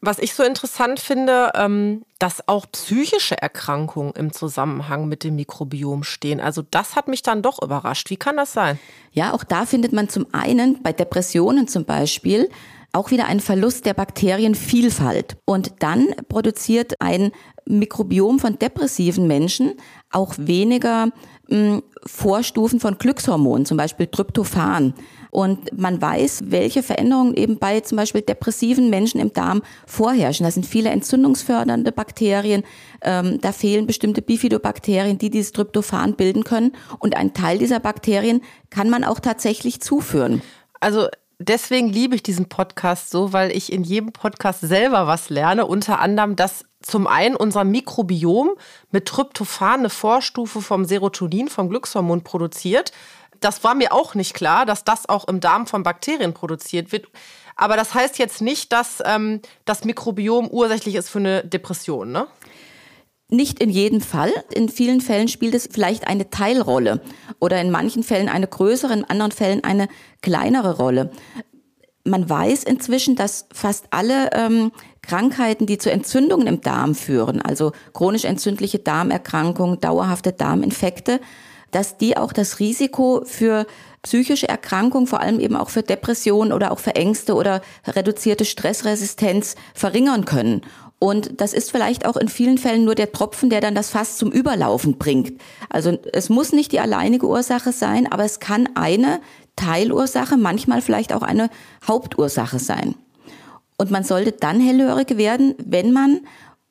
Was 0.00 0.18
ich 0.18 0.34
so 0.34 0.42
interessant 0.42 1.00
finde, 1.00 1.52
ähm, 1.54 2.04
dass 2.18 2.46
auch 2.46 2.66
psychische 2.70 3.40
Erkrankungen 3.40 4.12
im 4.12 4.34
Zusammenhang 4.34 5.08
mit 5.08 5.24
dem 5.24 5.36
Mikrobiom 5.36 6.04
stehen. 6.04 6.40
Also 6.40 6.62
das 6.70 6.94
hat 6.94 7.08
mich 7.08 7.22
dann 7.22 7.40
doch 7.40 7.62
überrascht. 7.62 8.10
Wie 8.10 8.18
kann 8.18 8.36
das 8.36 8.52
sein? 8.52 8.78
Ja, 9.12 9.32
auch 9.32 9.44
da 9.44 9.64
findet 9.64 9.94
man 9.94 10.10
zum 10.10 10.26
einen 10.32 10.82
bei 10.82 10.92
Depressionen 10.92 11.68
zum 11.68 11.86
Beispiel 11.86 12.50
auch 12.92 13.10
wieder 13.10 13.26
einen 13.26 13.40
Verlust 13.40 13.86
der 13.86 13.94
Bakterienvielfalt. 13.94 15.36
Und 15.46 15.72
dann 15.80 16.14
produziert 16.28 17.00
ein 17.00 17.32
Mikrobiom 17.66 18.38
von 18.38 18.58
depressiven 18.58 19.26
Menschen 19.26 19.74
auch 20.10 20.34
weniger 20.36 21.08
Vorstufen 22.06 22.80
von 22.80 22.98
Glückshormonen, 22.98 23.66
zum 23.66 23.76
Beispiel 23.76 24.06
Tryptophan. 24.06 24.94
Und 25.30 25.76
man 25.76 26.00
weiß, 26.00 26.44
welche 26.46 26.82
Veränderungen 26.82 27.34
eben 27.34 27.58
bei 27.58 27.80
zum 27.80 27.96
Beispiel 27.96 28.20
depressiven 28.20 28.88
Menschen 28.88 29.20
im 29.20 29.32
Darm 29.32 29.62
vorherrschen. 29.86 30.44
Da 30.44 30.50
sind 30.50 30.64
viele 30.64 30.90
entzündungsfördernde 30.90 31.90
Bakterien, 31.90 32.62
ähm, 33.02 33.40
da 33.40 33.50
fehlen 33.52 33.86
bestimmte 33.86 34.22
Bifidobakterien, 34.22 35.18
die 35.18 35.30
dieses 35.30 35.52
Tryptophan 35.52 36.14
bilden 36.14 36.44
können. 36.44 36.72
Und 37.00 37.16
ein 37.16 37.34
Teil 37.34 37.58
dieser 37.58 37.80
Bakterien 37.80 38.42
kann 38.70 38.88
man 38.88 39.02
auch 39.02 39.18
tatsächlich 39.18 39.80
zuführen. 39.80 40.40
Also 40.80 41.08
deswegen 41.48 41.88
liebe 41.88 42.14
ich 42.14 42.22
diesen 42.22 42.48
Podcast 42.48 43.10
so, 43.10 43.32
weil 43.32 43.50
ich 43.50 43.72
in 43.72 43.84
jedem 43.84 44.12
Podcast 44.12 44.60
selber 44.60 45.06
was 45.06 45.30
lerne. 45.30 45.66
Unter 45.66 46.00
anderem, 46.00 46.36
dass 46.36 46.64
zum 46.80 47.06
einen 47.06 47.36
unser 47.36 47.64
Mikrobiom 47.64 48.52
mit 48.90 49.06
Tryptophan 49.06 49.80
eine 49.80 49.90
Vorstufe 49.90 50.60
vom 50.60 50.84
Serotonin, 50.84 51.48
vom 51.48 51.68
Glückshormon 51.68 52.22
produziert 52.22 52.92
das 53.44 53.62
war 53.62 53.74
mir 53.74 53.92
auch 53.92 54.14
nicht 54.14 54.34
klar, 54.34 54.64
dass 54.64 54.84
das 54.84 55.08
auch 55.08 55.28
im 55.28 55.40
Darm 55.40 55.66
von 55.66 55.82
Bakterien 55.82 56.32
produziert 56.32 56.92
wird. 56.92 57.06
Aber 57.56 57.76
das 57.76 57.94
heißt 57.94 58.18
jetzt 58.18 58.40
nicht, 58.40 58.72
dass 58.72 59.02
ähm, 59.04 59.40
das 59.64 59.84
Mikrobiom 59.84 60.48
ursächlich 60.50 60.94
ist 60.96 61.10
für 61.10 61.18
eine 61.18 61.44
Depression, 61.44 62.10
ne? 62.10 62.26
Nicht 63.30 63.58
in 63.58 63.70
jedem 63.70 64.00
Fall. 64.00 64.30
In 64.52 64.68
vielen 64.68 65.00
Fällen 65.00 65.28
spielt 65.28 65.54
es 65.54 65.68
vielleicht 65.70 66.06
eine 66.06 66.30
Teilrolle 66.30 67.00
oder 67.40 67.60
in 67.60 67.70
manchen 67.70 68.02
Fällen 68.02 68.28
eine 68.28 68.46
größere, 68.46 68.92
in 68.92 69.04
anderen 69.04 69.32
Fällen 69.32 69.64
eine 69.64 69.88
kleinere 70.20 70.76
Rolle. 70.76 71.10
Man 72.04 72.28
weiß 72.28 72.64
inzwischen, 72.64 73.16
dass 73.16 73.46
fast 73.50 73.86
alle 73.90 74.30
ähm, 74.32 74.72
Krankheiten, 75.00 75.64
die 75.64 75.78
zu 75.78 75.90
Entzündungen 75.90 76.46
im 76.46 76.60
Darm 76.60 76.94
führen, 76.94 77.40
also 77.40 77.72
chronisch 77.94 78.26
entzündliche 78.26 78.78
Darmerkrankungen, 78.78 79.80
dauerhafte 79.80 80.32
Darminfekte, 80.32 81.18
dass 81.70 81.96
die 81.96 82.16
auch 82.18 82.34
das 82.34 82.60
Risiko 82.60 83.22
für 83.24 83.66
psychische 84.02 84.48
Erkrankungen, 84.48 85.06
vor 85.06 85.20
allem 85.20 85.40
eben 85.40 85.56
auch 85.56 85.70
für 85.70 85.82
Depressionen 85.82 86.52
oder 86.52 86.72
auch 86.72 86.78
für 86.78 86.94
Ängste 86.94 87.34
oder 87.34 87.62
reduzierte 87.86 88.44
Stressresistenz 88.44 89.56
verringern 89.74 90.26
können. 90.26 90.60
Und 91.04 91.38
das 91.42 91.52
ist 91.52 91.70
vielleicht 91.70 92.06
auch 92.06 92.16
in 92.16 92.28
vielen 92.28 92.56
Fällen 92.56 92.86
nur 92.86 92.94
der 92.94 93.12
Tropfen, 93.12 93.50
der 93.50 93.60
dann 93.60 93.74
das 93.74 93.90
Fass 93.90 94.16
zum 94.16 94.32
Überlaufen 94.32 94.96
bringt. 94.96 95.38
Also 95.68 95.98
es 96.14 96.30
muss 96.30 96.52
nicht 96.52 96.72
die 96.72 96.80
alleinige 96.80 97.28
Ursache 97.28 97.72
sein, 97.72 98.10
aber 98.10 98.24
es 98.24 98.40
kann 98.40 98.70
eine 98.74 99.20
Teilursache, 99.54 100.38
manchmal 100.38 100.80
vielleicht 100.80 101.12
auch 101.12 101.20
eine 101.20 101.50
Hauptursache 101.86 102.58
sein. 102.58 102.94
Und 103.76 103.90
man 103.90 104.02
sollte 104.02 104.32
dann 104.32 104.60
hellhörig 104.60 105.18
werden, 105.18 105.54
wenn 105.62 105.92
man 105.92 106.20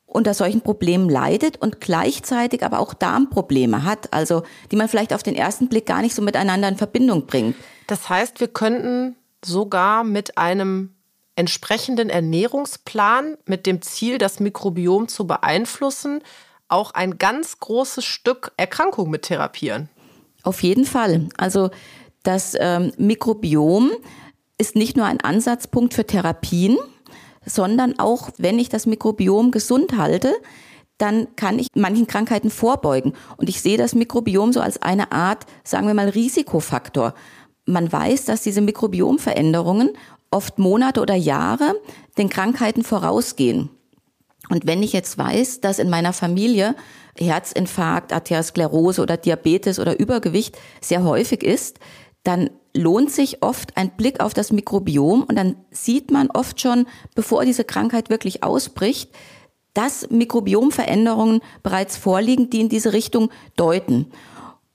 unter 0.04 0.34
solchen 0.34 0.62
Problemen 0.62 1.08
leidet 1.08 1.62
und 1.62 1.80
gleichzeitig 1.80 2.64
aber 2.64 2.80
auch 2.80 2.92
Darmprobleme 2.92 3.84
hat, 3.84 4.12
also 4.12 4.42
die 4.72 4.76
man 4.76 4.88
vielleicht 4.88 5.14
auf 5.14 5.22
den 5.22 5.36
ersten 5.36 5.68
Blick 5.68 5.86
gar 5.86 6.02
nicht 6.02 6.16
so 6.16 6.22
miteinander 6.22 6.66
in 6.66 6.76
Verbindung 6.76 7.26
bringt. 7.26 7.54
Das 7.86 8.08
heißt, 8.08 8.40
wir 8.40 8.48
könnten 8.48 9.14
sogar 9.44 10.02
mit 10.02 10.36
einem 10.38 10.93
entsprechenden 11.36 12.10
Ernährungsplan 12.10 13.36
mit 13.46 13.66
dem 13.66 13.82
Ziel, 13.82 14.18
das 14.18 14.40
Mikrobiom 14.40 15.08
zu 15.08 15.26
beeinflussen, 15.26 16.22
auch 16.68 16.92
ein 16.92 17.18
ganz 17.18 17.58
großes 17.60 18.04
Stück 18.04 18.52
Erkrankung 18.56 19.10
mit 19.10 19.22
therapieren. 19.22 19.88
Auf 20.42 20.62
jeden 20.62 20.84
Fall. 20.84 21.28
Also 21.36 21.70
das 22.22 22.56
ähm, 22.58 22.92
Mikrobiom 22.96 23.92
ist 24.58 24.76
nicht 24.76 24.96
nur 24.96 25.06
ein 25.06 25.20
Ansatzpunkt 25.20 25.94
für 25.94 26.06
Therapien, 26.06 26.78
sondern 27.44 27.98
auch, 27.98 28.30
wenn 28.38 28.58
ich 28.58 28.68
das 28.68 28.86
Mikrobiom 28.86 29.50
gesund 29.50 29.96
halte, 29.96 30.32
dann 30.98 31.34
kann 31.36 31.58
ich 31.58 31.68
manchen 31.74 32.06
Krankheiten 32.06 32.50
vorbeugen. 32.50 33.14
Und 33.36 33.48
ich 33.48 33.60
sehe 33.60 33.76
das 33.76 33.94
Mikrobiom 33.94 34.52
so 34.52 34.60
als 34.60 34.80
eine 34.80 35.12
Art, 35.12 35.44
sagen 35.64 35.86
wir 35.86 35.94
mal, 35.94 36.08
Risikofaktor. 36.08 37.14
Man 37.66 37.90
weiß, 37.90 38.26
dass 38.26 38.42
diese 38.42 38.60
Mikrobiomveränderungen 38.60 39.90
oft 40.34 40.58
Monate 40.58 41.00
oder 41.00 41.14
Jahre 41.14 41.74
den 42.18 42.28
Krankheiten 42.28 42.82
vorausgehen. 42.82 43.70
Und 44.50 44.66
wenn 44.66 44.82
ich 44.82 44.92
jetzt 44.92 45.16
weiß, 45.16 45.60
dass 45.60 45.78
in 45.78 45.88
meiner 45.88 46.12
Familie 46.12 46.74
Herzinfarkt, 47.16 48.12
Arteriosklerose 48.12 49.00
oder 49.00 49.16
Diabetes 49.16 49.78
oder 49.78 49.98
Übergewicht 49.98 50.58
sehr 50.80 51.04
häufig 51.04 51.42
ist, 51.42 51.78
dann 52.24 52.50
lohnt 52.74 53.10
sich 53.10 53.42
oft 53.42 53.76
ein 53.76 53.96
Blick 53.96 54.20
auf 54.20 54.34
das 54.34 54.50
Mikrobiom 54.50 55.22
und 55.22 55.36
dann 55.36 55.56
sieht 55.70 56.10
man 56.10 56.30
oft 56.30 56.60
schon, 56.60 56.86
bevor 57.14 57.44
diese 57.44 57.64
Krankheit 57.64 58.10
wirklich 58.10 58.42
ausbricht, 58.42 59.10
dass 59.72 60.10
Mikrobiomveränderungen 60.10 61.40
bereits 61.62 61.96
vorliegen, 61.96 62.50
die 62.50 62.60
in 62.60 62.68
diese 62.68 62.92
Richtung 62.92 63.30
deuten. 63.56 64.06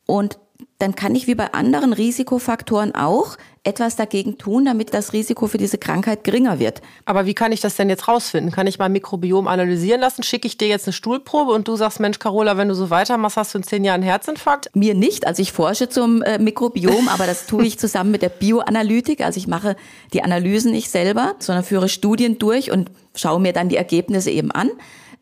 Und 0.06 0.40
dann 0.80 0.96
kann 0.96 1.14
ich 1.14 1.28
wie 1.28 1.36
bei 1.36 1.54
anderen 1.54 1.92
Risikofaktoren 1.92 2.96
auch 2.96 3.38
etwas 3.66 3.98
dagegen 3.98 4.38
tun, 4.38 4.64
damit 4.64 4.94
das 4.94 5.12
Risiko 5.12 5.48
für 5.48 5.58
diese 5.58 5.78
Krankheit 5.78 6.24
geringer 6.24 6.58
wird. 6.58 6.82
Aber 7.04 7.26
wie 7.26 7.34
kann 7.34 7.52
ich 7.52 7.60
das 7.60 7.76
denn 7.76 7.90
jetzt 7.90 8.08
rausfinden? 8.08 8.54
Kann 8.54 8.66
ich 8.66 8.80
mein 8.80 8.94
Mikrobiom 8.94 9.50
analysieren 9.50 10.00
lassen? 10.00 10.24
Schicke 10.24 10.48
ich 10.48 10.58
dir 10.58 10.70
jetzt 10.70 10.88
eine 10.88 10.94
Stuhlprobe 10.94 11.52
und 11.52 11.68
du 11.68 11.76
sagst, 11.76 12.00
Mensch, 12.00 12.18
Carola, 12.18 12.56
wenn 12.56 12.70
du 12.70 12.76
so 12.76 12.90
weitermachst, 12.90 13.36
hast 13.36 13.54
du 13.54 13.58
in 13.58 13.64
zehn 13.64 13.84
Jahren 13.84 13.96
einen 13.96 14.10
Herzinfarkt? 14.10 14.74
Mir 14.74 14.96
nicht. 14.96 15.28
Also 15.28 15.42
ich 15.42 15.52
forsche 15.52 15.90
zum 15.90 16.22
äh, 16.22 16.40
Mikrobiom, 16.40 17.10
aber 17.10 17.28
das 17.28 17.46
tue 17.46 17.66
ich 17.66 17.78
zusammen 17.78 18.12
mit 18.12 18.22
der 18.22 18.30
Bioanalytik. 18.30 19.20
Also 19.20 19.38
ich 19.38 19.48
mache 19.48 19.76
die 20.14 20.24
Analysen 20.24 20.72
nicht 20.72 20.90
selber, 20.90 21.36
sondern 21.40 21.66
führe 21.66 21.90
Studien 21.90 22.40
durch 22.40 22.72
und 22.72 22.90
schaue 23.16 23.42
mir 23.42 23.52
dann 23.52 23.68
die 23.68 23.76
Ergebnisse 23.76 24.32
eben 24.32 24.52
an. 24.52 24.70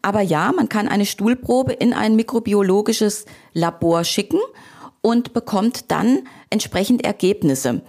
Aber 0.04 0.22
ja, 0.22 0.52
man 0.56 0.70
kann 0.70 0.88
eine 0.88 1.08
Stuhlprobe 1.08 1.74
in 1.74 1.94
ein 1.94 2.16
mikrobiologisches 2.16 3.26
Labor 3.54 4.04
schicken 4.04 4.40
und 5.02 5.34
bekommt 5.34 5.92
dann 5.92 6.20
entsprechend 6.50 7.04
Ergebnisse. 7.04 7.82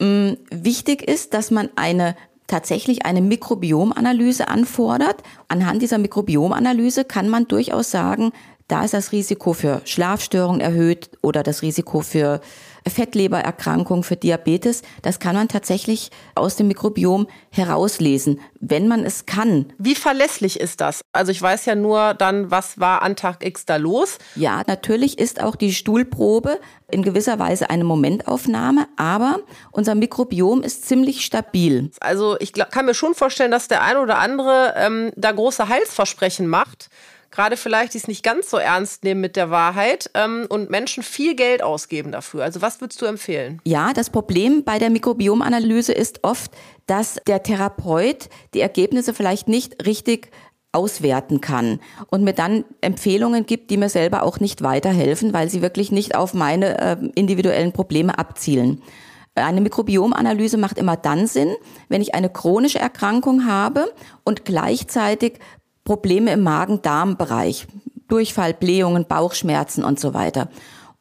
Mm, 0.00 0.32
wichtig 0.50 1.02
ist, 1.02 1.34
dass 1.34 1.50
man 1.50 1.68
eine 1.76 2.16
tatsächlich 2.46 3.06
eine 3.06 3.20
Mikrobiomanalyse 3.20 4.48
anfordert. 4.48 5.22
Anhand 5.48 5.82
dieser 5.82 5.98
Mikrobiomanalyse 5.98 7.04
kann 7.04 7.28
man 7.28 7.46
durchaus 7.46 7.90
sagen, 7.90 8.32
da 8.66 8.84
ist 8.84 8.94
das 8.94 9.12
Risiko 9.12 9.52
für 9.52 9.82
Schlafstörungen 9.84 10.60
erhöht 10.60 11.10
oder 11.22 11.42
das 11.42 11.62
Risiko 11.62 12.00
für 12.00 12.40
Fettlebererkrankung, 12.88 14.02
für 14.02 14.16
Diabetes. 14.16 14.82
Das 15.02 15.18
kann 15.18 15.34
man 15.34 15.48
tatsächlich 15.48 16.10
aus 16.34 16.56
dem 16.56 16.68
Mikrobiom 16.68 17.26
herauslesen, 17.50 18.40
wenn 18.60 18.88
man 18.88 19.04
es 19.04 19.26
kann. 19.26 19.72
Wie 19.78 19.94
verlässlich 19.94 20.60
ist 20.60 20.80
das? 20.80 21.02
Also 21.12 21.32
ich 21.32 21.40
weiß 21.40 21.66
ja 21.66 21.74
nur 21.74 22.14
dann, 22.14 22.50
was 22.50 22.78
war 22.78 23.02
an 23.02 23.16
Tag 23.16 23.44
X 23.44 23.66
da 23.66 23.76
los. 23.76 24.18
Ja, 24.36 24.62
natürlich 24.66 25.18
ist 25.18 25.42
auch 25.42 25.56
die 25.56 25.72
Stuhlprobe 25.72 26.58
in 26.90 27.02
gewisser 27.02 27.38
Weise 27.38 27.70
eine 27.70 27.84
Momentaufnahme, 27.84 28.88
aber 28.96 29.40
unser 29.70 29.94
Mikrobiom 29.94 30.62
ist 30.62 30.86
ziemlich 30.86 31.24
stabil. 31.24 31.90
Also 32.00 32.36
ich 32.40 32.52
kann 32.52 32.86
mir 32.86 32.94
schon 32.94 33.14
vorstellen, 33.14 33.50
dass 33.50 33.68
der 33.68 33.82
eine 33.82 34.00
oder 34.00 34.18
andere 34.18 34.74
ähm, 34.76 35.12
da 35.16 35.32
große 35.32 35.68
Heilsversprechen 35.68 36.46
macht 36.46 36.90
gerade 37.40 37.56
vielleicht 37.56 37.94
die 37.94 37.98
es 37.98 38.06
nicht 38.06 38.22
ganz 38.22 38.50
so 38.50 38.58
ernst 38.58 39.02
nehmen 39.02 39.22
mit 39.22 39.34
der 39.34 39.50
Wahrheit 39.50 40.10
ähm, 40.12 40.46
und 40.50 40.68
Menschen 40.68 41.02
viel 41.02 41.34
Geld 41.34 41.62
ausgeben 41.62 42.12
dafür. 42.12 42.44
Also 42.44 42.60
was 42.60 42.82
würdest 42.82 43.00
du 43.00 43.06
empfehlen? 43.06 43.62
Ja, 43.64 43.94
das 43.94 44.10
Problem 44.10 44.62
bei 44.62 44.78
der 44.78 44.90
Mikrobiomanalyse 44.90 45.94
ist 45.94 46.22
oft, 46.22 46.52
dass 46.86 47.18
der 47.26 47.42
Therapeut 47.42 48.28
die 48.52 48.60
Ergebnisse 48.60 49.14
vielleicht 49.14 49.48
nicht 49.48 49.86
richtig 49.86 50.30
auswerten 50.72 51.40
kann 51.40 51.80
und 52.10 52.24
mir 52.24 52.34
dann 52.34 52.66
Empfehlungen 52.82 53.46
gibt, 53.46 53.70
die 53.70 53.78
mir 53.78 53.88
selber 53.88 54.22
auch 54.22 54.38
nicht 54.38 54.60
weiterhelfen, 54.60 55.32
weil 55.32 55.48
sie 55.48 55.62
wirklich 55.62 55.90
nicht 55.90 56.14
auf 56.16 56.34
meine 56.34 56.78
äh, 56.78 56.96
individuellen 57.14 57.72
Probleme 57.72 58.18
abzielen. 58.18 58.82
Eine 59.34 59.62
Mikrobiomanalyse 59.62 60.58
macht 60.58 60.76
immer 60.76 60.96
dann 60.96 61.26
Sinn, 61.26 61.54
wenn 61.88 62.02
ich 62.02 62.14
eine 62.14 62.28
chronische 62.28 62.80
Erkrankung 62.80 63.46
habe 63.46 63.90
und 64.24 64.44
gleichzeitig 64.44 65.38
Probleme 65.90 66.32
im 66.32 66.44
Magen-Darm-Bereich, 66.44 67.66
Durchfall, 68.06 68.54
Blähungen, 68.54 69.06
Bauchschmerzen 69.06 69.82
und 69.82 69.98
so 69.98 70.14
weiter. 70.14 70.48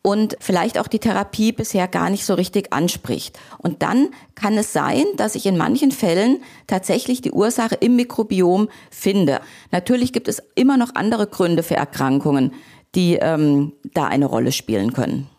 Und 0.01 0.36
vielleicht 0.39 0.79
auch 0.79 0.88
die 0.88 0.98
Therapie 0.98 1.51
bisher 1.51 1.88
gar 1.88 2.10
nicht 2.10 2.25
so 2.25 2.34
richtig 2.34 2.74
anspricht. 2.74 3.38
Und 3.60 3.84
dann 3.84 4.08
kann 4.34 4.58
es 4.58 4.74
sein, 4.74 5.03
dass 5.15 5.36
ich 5.36 5.46
in 5.46 5.58
manchen 5.58 5.91
Fällen 5.91 6.39
tatsächlich 6.65 7.22
die 7.22 7.34
Ursache 7.34 7.75
im 7.75 7.98
Mikrobiom 7.98 8.67
finde. 8.89 9.41
Natürlich 9.69 10.12
gibt 10.12 10.27
es 10.27 10.41
immer 10.55 10.75
noch 10.75 10.96
andere 10.96 11.27
Gründe 11.27 11.62
für 11.62 11.75
Erkrankungen, 11.75 12.51
die 12.96 13.13
ähm, 13.17 13.74
da 13.93 14.05
eine 14.05 14.25
Rolle 14.25 14.51
spielen 14.51 14.93
können. 14.93 15.29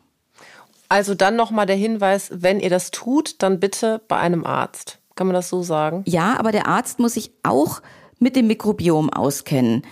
Also 0.89 1.17
dann 1.17 1.35
nochmal 1.35 1.67
der 1.67 1.75
Hinweis, 1.75 2.31
wenn 2.33 2.61
ihr 2.61 2.71
das 2.71 2.93
tut, 2.93 3.43
dann 3.43 3.59
bitte 3.59 4.01
bei 4.07 4.17
einem 4.17 4.47
Arzt. 4.47 5.01
Kann 5.17 5.27
man 5.27 5.35
das 5.35 5.49
so 5.49 5.65
sagen? 5.65 6.05
Ja, 6.07 6.39
aber 6.39 6.53
der 6.53 6.69
Arzt 6.69 7.01
muss 7.01 7.15
sich 7.15 7.33
auch 7.43 7.83
mit 8.21 8.37
dem 8.37 8.47
Mikrobiom 8.47 9.11
auskennen. 9.11 9.83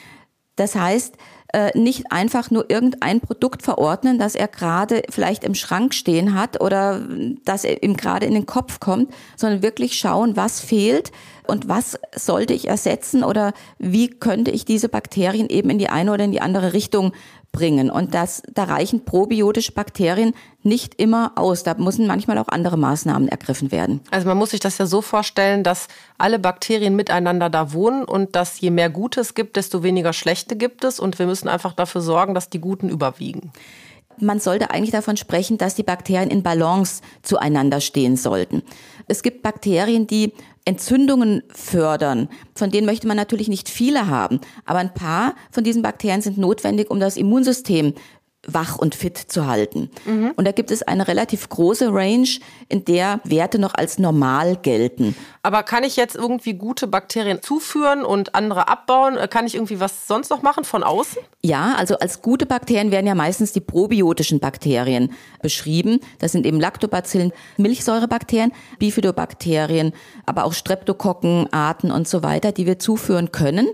Das 0.54 0.74
heißt, 0.74 1.16
äh, 1.54 1.76
nicht 1.78 2.12
einfach 2.12 2.50
nur 2.50 2.70
irgendein 2.70 3.20
Produkt 3.20 3.62
verordnen, 3.62 4.18
das 4.18 4.34
er 4.34 4.48
gerade 4.48 5.02
vielleicht 5.08 5.44
im 5.44 5.54
Schrank 5.54 5.94
stehen 5.94 6.34
hat 6.34 6.60
oder 6.60 7.00
das 7.44 7.64
ihm 7.64 7.96
gerade 7.96 8.26
in 8.26 8.34
den 8.34 8.44
Kopf 8.44 8.80
kommt, 8.80 9.12
sondern 9.34 9.62
wirklich 9.62 9.98
schauen, 9.98 10.36
was 10.36 10.60
fehlt 10.60 11.10
und 11.48 11.68
was 11.68 11.98
sollte 12.14 12.52
ich 12.52 12.68
ersetzen 12.68 13.24
oder 13.24 13.52
wie 13.78 14.08
könnte 14.08 14.50
ich 14.50 14.64
diese 14.64 14.88
Bakterien 14.88 15.48
eben 15.48 15.70
in 15.70 15.78
die 15.78 15.88
eine 15.88 16.12
oder 16.12 16.24
in 16.24 16.32
die 16.32 16.40
andere 16.40 16.72
Richtung 16.72 17.12
bringen. 17.52 17.90
Und 17.90 18.14
das, 18.14 18.42
da 18.52 18.64
reichen 18.64 19.04
probiotische 19.04 19.72
Bakterien 19.72 20.34
nicht 20.62 21.00
immer 21.00 21.32
aus. 21.36 21.62
Da 21.62 21.74
müssen 21.74 22.06
manchmal 22.06 22.38
auch 22.38 22.48
andere 22.48 22.76
Maßnahmen 22.76 23.28
ergriffen 23.28 23.72
werden. 23.72 24.00
Also 24.10 24.28
man 24.28 24.36
muss 24.36 24.50
sich 24.50 24.60
das 24.60 24.78
ja 24.78 24.86
so 24.86 25.00
vorstellen, 25.00 25.64
dass 25.64 25.88
alle 26.18 26.38
Bakterien 26.38 26.94
miteinander 26.94 27.48
da 27.48 27.72
wohnen 27.72 28.04
und 28.04 28.36
dass 28.36 28.60
je 28.60 28.70
mehr 28.70 28.90
Gutes 28.90 29.34
gibt, 29.34 29.56
desto 29.56 29.82
weniger 29.82 30.12
Schlechte 30.12 30.56
gibt 30.56 30.84
es. 30.84 31.00
Und 31.00 31.18
wir 31.18 31.26
müssen 31.26 31.48
einfach 31.48 31.72
dafür 31.72 32.02
sorgen, 32.02 32.34
dass 32.34 32.50
die 32.50 32.60
Guten 32.60 32.88
überwiegen 32.88 33.52
man 34.20 34.40
sollte 34.40 34.70
eigentlich 34.70 34.90
davon 34.90 35.16
sprechen, 35.16 35.58
dass 35.58 35.74
die 35.74 35.82
Bakterien 35.82 36.30
in 36.30 36.42
Balance 36.42 37.02
zueinander 37.22 37.80
stehen 37.80 38.16
sollten. 38.16 38.62
Es 39.06 39.22
gibt 39.22 39.42
Bakterien, 39.42 40.06
die 40.06 40.32
Entzündungen 40.68 41.42
fördern. 41.48 42.28
Von 42.54 42.70
denen 42.70 42.86
möchte 42.86 43.08
man 43.08 43.16
natürlich 43.16 43.48
nicht 43.48 43.70
viele 43.70 44.08
haben, 44.08 44.38
aber 44.66 44.80
ein 44.80 44.92
paar 44.92 45.34
von 45.50 45.64
diesen 45.64 45.80
Bakterien 45.80 46.20
sind 46.20 46.36
notwendig, 46.36 46.90
um 46.90 47.00
das 47.00 47.16
Immunsystem 47.16 47.94
wach 48.48 48.76
und 48.76 48.94
fit 48.94 49.18
zu 49.18 49.46
halten. 49.46 49.90
Mhm. 50.04 50.32
Und 50.36 50.46
da 50.46 50.52
gibt 50.52 50.70
es 50.70 50.82
eine 50.82 51.06
relativ 51.06 51.48
große 51.48 51.92
Range, 51.92 52.28
in 52.68 52.84
der 52.84 53.20
Werte 53.24 53.58
noch 53.58 53.74
als 53.74 53.98
normal 53.98 54.56
gelten. 54.56 55.14
Aber 55.42 55.62
kann 55.62 55.84
ich 55.84 55.96
jetzt 55.96 56.16
irgendwie 56.16 56.54
gute 56.54 56.86
Bakterien 56.86 57.42
zuführen 57.42 58.04
und 58.04 58.34
andere 58.34 58.68
abbauen? 58.68 59.16
Kann 59.30 59.46
ich 59.46 59.54
irgendwie 59.54 59.80
was 59.80 60.06
sonst 60.06 60.30
noch 60.30 60.42
machen 60.42 60.64
von 60.64 60.82
außen? 60.82 61.18
Ja, 61.42 61.74
also 61.76 61.98
als 61.98 62.22
gute 62.22 62.46
Bakterien 62.46 62.90
werden 62.90 63.06
ja 63.06 63.14
meistens 63.14 63.52
die 63.52 63.60
probiotischen 63.60 64.40
Bakterien 64.40 65.12
beschrieben. 65.40 66.00
Das 66.18 66.32
sind 66.32 66.46
eben 66.46 66.60
Lactobacillen, 66.60 67.32
Milchsäurebakterien, 67.56 68.52
Bifidobakterien, 68.78 69.92
aber 70.26 70.44
auch 70.44 70.52
Streptokokken, 70.52 71.52
Arten 71.52 71.90
und 71.90 72.08
so 72.08 72.22
weiter, 72.22 72.52
die 72.52 72.66
wir 72.66 72.78
zuführen 72.78 73.32
können. 73.32 73.68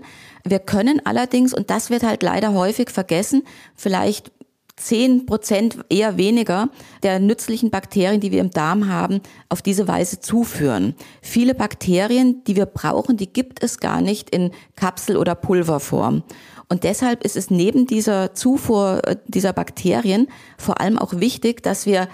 Wir 0.47 0.59
können 0.59 1.01
allerdings, 1.05 1.55
und 1.55 1.71
das 1.71 1.89
wird 1.89 2.03
halt 2.03 2.21
leider 2.21 2.53
häufig 2.53 2.91
vergessen, 2.91 3.43
vielleicht 3.75 4.31
zehn 4.77 5.25
Prozent 5.25 5.77
eher 5.89 6.17
weniger 6.17 6.69
der 7.03 7.19
nützlichen 7.19 7.71
Bakterien, 7.71 8.19
die 8.19 8.31
wir 8.31 8.41
im 8.41 8.51
Darm 8.51 8.89
haben, 8.89 9.21
auf 9.49 9.61
diese 9.61 9.87
Weise 9.87 10.19
zuführen. 10.19 10.95
Viele 11.21 11.55
Bakterien, 11.55 12.43
die 12.45 12.55
wir 12.55 12.65
brauchen, 12.65 13.17
die 13.17 13.31
gibt 13.31 13.63
es 13.63 13.79
gar 13.79 14.01
nicht 14.01 14.29
in 14.29 14.51
Kapsel- 14.75 15.17
oder 15.17 15.35
Pulverform. 15.35 16.23
Und 16.67 16.83
deshalb 16.83 17.23
ist 17.23 17.35
es 17.35 17.51
neben 17.51 17.85
dieser 17.85 18.33
Zufuhr 18.33 19.01
äh, 19.05 19.17
dieser 19.27 19.53
Bakterien 19.53 20.27
vor 20.57 20.81
allem 20.81 20.97
auch 20.97 21.19
wichtig, 21.19 21.61
dass 21.61 21.85
wir 21.85 22.07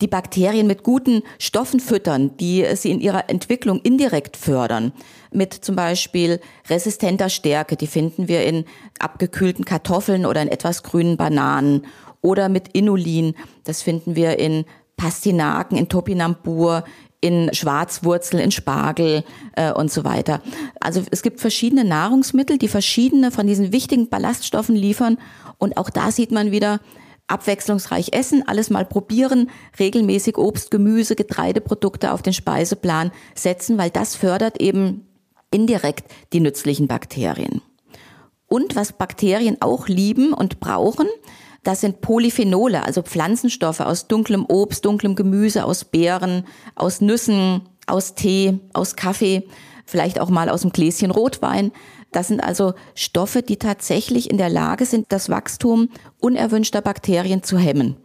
die 0.00 0.08
Bakterien 0.08 0.66
mit 0.66 0.82
guten 0.82 1.22
Stoffen 1.38 1.80
füttern, 1.80 2.36
die 2.38 2.66
sie 2.74 2.90
in 2.90 3.00
ihrer 3.00 3.28
Entwicklung 3.28 3.80
indirekt 3.80 4.36
fördern. 4.36 4.92
Mit 5.32 5.52
zum 5.52 5.76
Beispiel 5.76 6.40
resistenter 6.68 7.28
Stärke, 7.28 7.76
die 7.76 7.86
finden 7.86 8.28
wir 8.28 8.44
in 8.44 8.64
abgekühlten 8.98 9.64
Kartoffeln 9.64 10.26
oder 10.26 10.42
in 10.42 10.48
etwas 10.48 10.82
grünen 10.82 11.16
Bananen. 11.16 11.86
Oder 12.22 12.48
mit 12.48 12.68
Inulin, 12.68 13.34
das 13.64 13.82
finden 13.82 14.14
wir 14.14 14.38
in 14.38 14.66
Pastinaken, 14.96 15.78
in 15.78 15.88
Topinambur, 15.88 16.84
in 17.20 17.50
Schwarzwurzel, 17.52 18.40
in 18.40 18.50
Spargel 18.50 19.24
äh, 19.56 19.72
und 19.72 19.90
so 19.90 20.04
weiter. 20.04 20.40
Also 20.80 21.02
es 21.10 21.22
gibt 21.22 21.40
verschiedene 21.40 21.84
Nahrungsmittel, 21.84 22.58
die 22.58 22.68
verschiedene 22.68 23.30
von 23.30 23.46
diesen 23.46 23.72
wichtigen 23.72 24.08
Ballaststoffen 24.08 24.74
liefern. 24.74 25.18
Und 25.58 25.76
auch 25.76 25.90
da 25.90 26.10
sieht 26.10 26.32
man 26.32 26.50
wieder, 26.50 26.80
abwechslungsreich 27.30 28.12
essen, 28.12 28.46
alles 28.46 28.70
mal 28.70 28.84
probieren, 28.84 29.50
regelmäßig 29.78 30.38
Obst, 30.38 30.70
Gemüse, 30.70 31.16
Getreideprodukte 31.16 32.12
auf 32.12 32.22
den 32.22 32.32
Speiseplan 32.32 33.12
setzen, 33.34 33.78
weil 33.78 33.90
das 33.90 34.16
fördert 34.16 34.60
eben 34.60 35.06
indirekt 35.50 36.10
die 36.32 36.40
nützlichen 36.40 36.88
Bakterien. 36.88 37.62
Und 38.46 38.74
was 38.76 38.92
Bakterien 38.92 39.58
auch 39.60 39.88
lieben 39.88 40.32
und 40.32 40.60
brauchen, 40.60 41.06
das 41.62 41.82
sind 41.82 42.00
Polyphenole, 42.00 42.84
also 42.84 43.02
Pflanzenstoffe 43.02 43.80
aus 43.80 44.08
dunklem 44.08 44.46
Obst, 44.46 44.84
dunklem 44.84 45.14
Gemüse, 45.14 45.64
aus 45.64 45.84
Beeren, 45.84 46.46
aus 46.74 47.00
Nüssen, 47.00 47.62
aus 47.86 48.14
Tee, 48.14 48.58
aus 48.72 48.96
Kaffee, 48.96 49.46
vielleicht 49.84 50.20
auch 50.20 50.30
mal 50.30 50.48
aus 50.48 50.62
einem 50.62 50.72
Gläschen 50.72 51.10
Rotwein. 51.10 51.72
Das 52.12 52.28
sind 52.28 52.40
also 52.40 52.74
Stoffe, 52.94 53.42
die 53.42 53.56
tatsächlich 53.56 54.30
in 54.30 54.38
der 54.38 54.48
Lage 54.48 54.86
sind, 54.86 55.06
das 55.10 55.28
Wachstum 55.28 55.90
unerwünschter 56.18 56.80
Bakterien 56.80 57.42
zu 57.42 57.58
hemmen. 57.58 57.96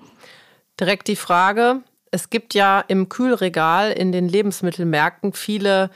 Direkt 0.80 1.08
die 1.08 1.16
Frage, 1.16 1.82
es 2.12 2.30
gibt 2.30 2.54
ja 2.54 2.84
im 2.88 3.10
Kühlregal 3.10 3.92
in 3.92 4.12
den 4.12 4.30
Lebensmittelmärkten 4.30 5.34
viele 5.34 5.90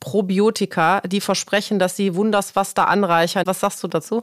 Probiotika, 0.00 1.00
die 1.00 1.20
versprechen, 1.20 1.78
dass 1.78 1.96
sie 1.96 2.14
wunders 2.14 2.52
da 2.74 2.84
anreichern. 2.84 3.44
Was 3.46 3.60
sagst 3.60 3.82
du 3.82 3.88
dazu? 3.88 4.22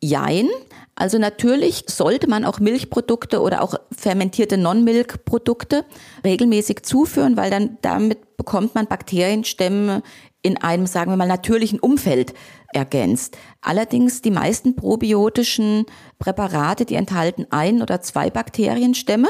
Jein. 0.00 0.48
Also 0.94 1.18
natürlich 1.18 1.84
sollte 1.86 2.28
man 2.28 2.44
auch 2.44 2.58
Milchprodukte 2.60 3.40
oder 3.40 3.62
auch 3.62 3.74
fermentierte 3.96 4.58
Non-Milk-Produkte 4.58 5.84
regelmäßig 6.24 6.82
zuführen, 6.82 7.36
weil 7.36 7.50
dann 7.50 7.78
damit 7.82 8.36
bekommt 8.36 8.74
man 8.74 8.86
Bakterienstämme 8.86 10.02
in 10.42 10.56
einem, 10.56 10.86
sagen 10.86 11.10
wir 11.10 11.16
mal, 11.16 11.26
natürlichen 11.26 11.80
Umfeld 11.80 12.34
ergänzt. 12.72 13.36
Allerdings 13.60 14.22
die 14.22 14.30
meisten 14.30 14.76
probiotischen 14.76 15.86
Präparate, 16.18 16.84
die 16.84 16.94
enthalten 16.94 17.46
ein 17.50 17.82
oder 17.82 18.00
zwei 18.00 18.30
Bakterienstämme. 18.30 19.28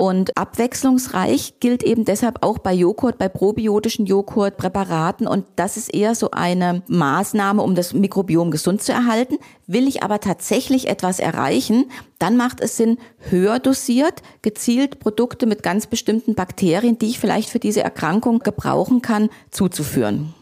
Und 0.00 0.34
abwechslungsreich 0.34 1.60
gilt 1.60 1.82
eben 1.82 2.06
deshalb 2.06 2.42
auch 2.42 2.56
bei 2.56 2.72
Joghurt, 2.72 3.18
bei 3.18 3.28
probiotischen 3.28 4.06
Joghurtpräparaten. 4.06 5.26
Und 5.26 5.44
das 5.56 5.76
ist 5.76 5.92
eher 5.92 6.14
so 6.14 6.30
eine 6.30 6.80
Maßnahme, 6.86 7.60
um 7.60 7.74
das 7.74 7.92
Mikrobiom 7.92 8.50
gesund 8.50 8.82
zu 8.82 8.92
erhalten. 8.92 9.36
Will 9.66 9.86
ich 9.86 10.02
aber 10.02 10.18
tatsächlich 10.18 10.88
etwas 10.88 11.18
erreichen, 11.18 11.90
dann 12.18 12.38
macht 12.38 12.62
es 12.62 12.78
Sinn, 12.78 12.96
höher 13.28 13.58
dosiert, 13.58 14.22
gezielt 14.40 15.00
Produkte 15.00 15.44
mit 15.44 15.62
ganz 15.62 15.86
bestimmten 15.86 16.34
Bakterien, 16.34 16.98
die 16.98 17.08
ich 17.08 17.20
vielleicht 17.20 17.50
für 17.50 17.58
diese 17.58 17.82
Erkrankung 17.82 18.38
gebrauchen 18.38 19.02
kann, 19.02 19.28
zuzuführen. 19.50 20.32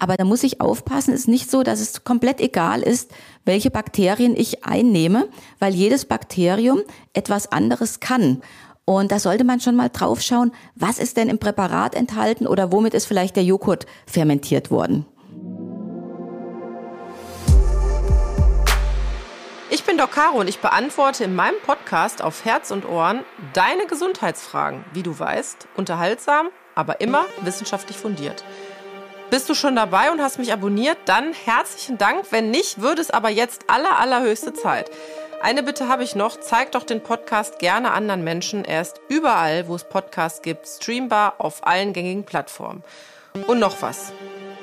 Aber 0.00 0.16
da 0.16 0.24
muss 0.24 0.42
ich 0.42 0.60
aufpassen, 0.60 1.14
es 1.14 1.20
ist 1.20 1.28
nicht 1.28 1.52
so, 1.52 1.62
dass 1.62 1.80
es 1.80 2.02
komplett 2.02 2.40
egal 2.40 2.82
ist, 2.82 3.12
welche 3.44 3.70
Bakterien 3.70 4.34
ich 4.36 4.64
einnehme, 4.64 5.28
weil 5.60 5.72
jedes 5.72 6.04
Bakterium 6.04 6.80
etwas 7.12 7.52
anderes 7.52 8.00
kann. 8.00 8.42
Und 8.86 9.12
da 9.12 9.18
sollte 9.18 9.44
man 9.44 9.60
schon 9.60 9.76
mal 9.76 9.88
drauf 9.88 10.20
schauen, 10.20 10.52
was 10.74 10.98
ist 10.98 11.16
denn 11.16 11.30
im 11.30 11.38
Präparat 11.38 11.94
enthalten 11.94 12.46
oder 12.46 12.70
womit 12.70 12.92
ist 12.92 13.06
vielleicht 13.06 13.36
der 13.36 13.44
Joghurt 13.44 13.86
fermentiert 14.06 14.70
worden. 14.70 15.06
Ich 19.70 19.84
bin 19.84 19.96
Doc 19.96 20.12
Caro 20.12 20.38
und 20.38 20.48
ich 20.48 20.58
beantworte 20.58 21.24
in 21.24 21.34
meinem 21.34 21.56
Podcast 21.64 22.22
auf 22.22 22.44
Herz 22.44 22.70
und 22.70 22.86
Ohren 22.86 23.24
deine 23.54 23.86
Gesundheitsfragen, 23.86 24.84
wie 24.92 25.02
du 25.02 25.18
weißt, 25.18 25.66
unterhaltsam, 25.76 26.48
aber 26.74 27.00
immer 27.00 27.24
wissenschaftlich 27.40 27.96
fundiert. 27.96 28.44
Bist 29.30 29.48
du 29.48 29.54
schon 29.54 29.74
dabei 29.74 30.12
und 30.12 30.20
hast 30.20 30.38
mich 30.38 30.52
abonniert? 30.52 30.98
Dann 31.06 31.32
herzlichen 31.32 31.98
Dank. 31.98 32.26
Wenn 32.30 32.50
nicht, 32.50 32.82
würde 32.82 33.00
es 33.00 33.10
aber 33.10 33.30
jetzt 33.30 33.68
aller, 33.68 33.98
allerhöchste 33.98 34.52
Zeit. 34.52 34.90
Eine 35.42 35.62
Bitte 35.62 35.88
habe 35.88 36.04
ich 36.04 36.14
noch. 36.14 36.38
Zeig 36.40 36.72
doch 36.72 36.84
den 36.84 37.02
Podcast 37.02 37.58
gerne 37.58 37.92
anderen 37.92 38.24
Menschen. 38.24 38.64
Er 38.64 38.80
ist 38.80 39.00
überall, 39.08 39.68
wo 39.68 39.74
es 39.74 39.84
Podcasts 39.84 40.42
gibt, 40.42 40.66
streambar 40.66 41.34
auf 41.38 41.66
allen 41.66 41.92
gängigen 41.92 42.24
Plattformen. 42.24 42.82
Und 43.46 43.58
noch 43.58 43.82
was. 43.82 44.12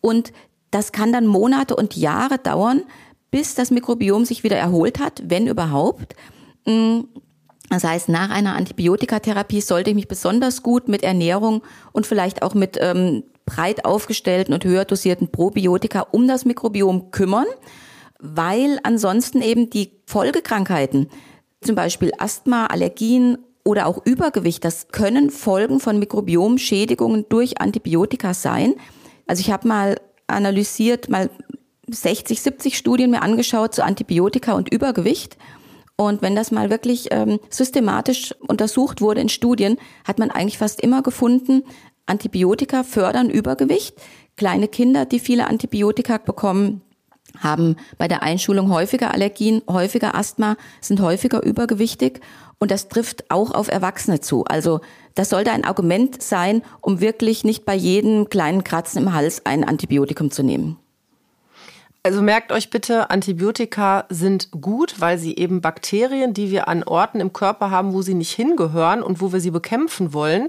Und 0.00 0.32
das 0.70 0.92
kann 0.92 1.12
dann 1.12 1.26
Monate 1.26 1.76
und 1.76 1.96
Jahre 1.96 2.38
dauern, 2.38 2.82
bis 3.30 3.54
das 3.54 3.70
Mikrobiom 3.70 4.24
sich 4.24 4.42
wieder 4.44 4.56
erholt 4.56 4.98
hat, 4.98 5.22
wenn 5.26 5.46
überhaupt. 5.46 6.14
Mm, 6.66 7.00
das 7.68 7.84
heißt, 7.84 8.08
nach 8.08 8.30
einer 8.30 8.54
Antibiotikatherapie 8.54 9.60
sollte 9.60 9.90
ich 9.90 9.96
mich 9.96 10.08
besonders 10.08 10.62
gut 10.62 10.88
mit 10.88 11.02
Ernährung 11.02 11.62
und 11.92 12.06
vielleicht 12.06 12.42
auch 12.42 12.54
mit 12.54 12.76
ähm, 12.80 13.24
breit 13.46 13.84
aufgestellten 13.84 14.52
und 14.52 14.64
höher 14.64 14.84
dosierten 14.84 15.32
Probiotika 15.32 16.06
um 16.10 16.28
das 16.28 16.44
Mikrobiom 16.44 17.10
kümmern, 17.10 17.46
weil 18.18 18.78
ansonsten 18.82 19.40
eben 19.40 19.70
die 19.70 19.92
Folgekrankheiten, 20.06 21.08
zum 21.62 21.74
Beispiel 21.74 22.12
Asthma, 22.18 22.66
Allergien 22.66 23.38
oder 23.64 23.86
auch 23.86 24.04
Übergewicht, 24.04 24.64
das 24.64 24.88
können 24.88 25.30
Folgen 25.30 25.80
von 25.80 25.98
Mikrobiomschädigungen 25.98 27.26
durch 27.28 27.60
Antibiotika 27.60 28.34
sein. 28.34 28.74
Also 29.26 29.40
ich 29.40 29.50
habe 29.50 29.68
mal 29.68 29.96
analysiert, 30.26 31.08
mal 31.08 31.30
60, 31.88 32.42
70 32.42 32.76
Studien 32.76 33.10
mir 33.10 33.22
angeschaut 33.22 33.74
zu 33.74 33.84
Antibiotika 33.84 34.52
und 34.54 34.72
Übergewicht. 34.72 35.36
Und 35.96 36.22
wenn 36.22 36.34
das 36.34 36.50
mal 36.50 36.70
wirklich 36.70 37.08
ähm, 37.10 37.38
systematisch 37.50 38.34
untersucht 38.40 39.00
wurde 39.00 39.20
in 39.20 39.28
Studien, 39.28 39.76
hat 40.06 40.18
man 40.18 40.30
eigentlich 40.30 40.58
fast 40.58 40.80
immer 40.80 41.02
gefunden, 41.02 41.62
Antibiotika 42.06 42.82
fördern 42.82 43.30
Übergewicht. 43.30 43.94
Kleine 44.36 44.68
Kinder, 44.68 45.04
die 45.04 45.20
viele 45.20 45.46
Antibiotika 45.46 46.18
bekommen, 46.18 46.82
haben 47.38 47.76
bei 47.98 48.08
der 48.08 48.22
Einschulung 48.22 48.70
häufiger 48.70 49.12
Allergien, 49.12 49.62
häufiger 49.68 50.14
Asthma, 50.14 50.56
sind 50.80 51.00
häufiger 51.00 51.42
übergewichtig 51.42 52.20
und 52.58 52.70
das 52.70 52.88
trifft 52.88 53.30
auch 53.30 53.52
auf 53.52 53.68
Erwachsene 53.68 54.20
zu. 54.20 54.44
Also 54.44 54.80
das 55.14 55.30
sollte 55.30 55.52
ein 55.52 55.64
Argument 55.64 56.22
sein, 56.22 56.62
um 56.80 57.00
wirklich 57.00 57.44
nicht 57.44 57.64
bei 57.64 57.74
jedem 57.74 58.28
kleinen 58.28 58.64
Kratzen 58.64 59.02
im 59.02 59.12
Hals 59.12 59.44
ein 59.44 59.64
Antibiotikum 59.64 60.30
zu 60.30 60.42
nehmen. 60.42 60.76
Also 62.04 62.20
merkt 62.20 62.50
euch 62.50 62.70
bitte, 62.70 63.10
Antibiotika 63.10 64.06
sind 64.08 64.50
gut, 64.50 65.00
weil 65.00 65.18
sie 65.18 65.36
eben 65.36 65.60
Bakterien, 65.60 66.34
die 66.34 66.50
wir 66.50 66.66
an 66.66 66.82
Orten 66.82 67.20
im 67.20 67.32
Körper 67.32 67.70
haben, 67.70 67.92
wo 67.92 68.02
sie 68.02 68.14
nicht 68.14 68.32
hingehören 68.32 69.02
und 69.02 69.20
wo 69.20 69.32
wir 69.32 69.40
sie 69.40 69.52
bekämpfen 69.52 70.12
wollen, 70.12 70.48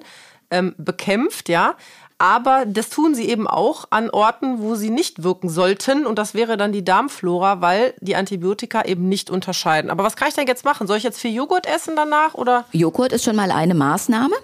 ähm, 0.50 0.74
bekämpft, 0.78 1.50
ja. 1.50 1.76
Aber 2.24 2.66
das 2.66 2.88
tun 2.88 3.16
sie 3.16 3.28
eben 3.28 3.48
auch 3.48 3.84
an 3.90 4.10
Orten, 4.10 4.62
wo 4.62 4.76
sie 4.76 4.90
nicht 4.90 5.24
wirken 5.24 5.50
sollten. 5.50 6.06
Und 6.06 6.18
das 6.18 6.34
wäre 6.34 6.56
dann 6.56 6.72
die 6.72 6.86
Darmflora, 6.86 7.60
weil 7.60 7.94
die 8.00 8.16
Antibiotika 8.16 8.86
eben 8.86 9.10
nicht 9.10 9.30
unterscheiden. 9.30 9.92
Aber 9.92 10.06
was 10.06 10.16
kann 10.16 10.30
ich 10.30 10.34
denn 10.34 10.48
jetzt 10.48 10.64
machen? 10.64 10.88
Soll 10.88 10.96
ich 10.96 11.04
jetzt 11.04 11.20
viel 11.20 11.34
Joghurt 11.34 11.68
essen 11.68 11.98
danach 11.98 12.34
oder? 12.34 12.64
Joghurt 12.72 13.12
ist 13.12 13.26
schon 13.26 13.36
mal 13.36 13.52
eine 13.52 13.74
Maßnahme. 13.74 14.36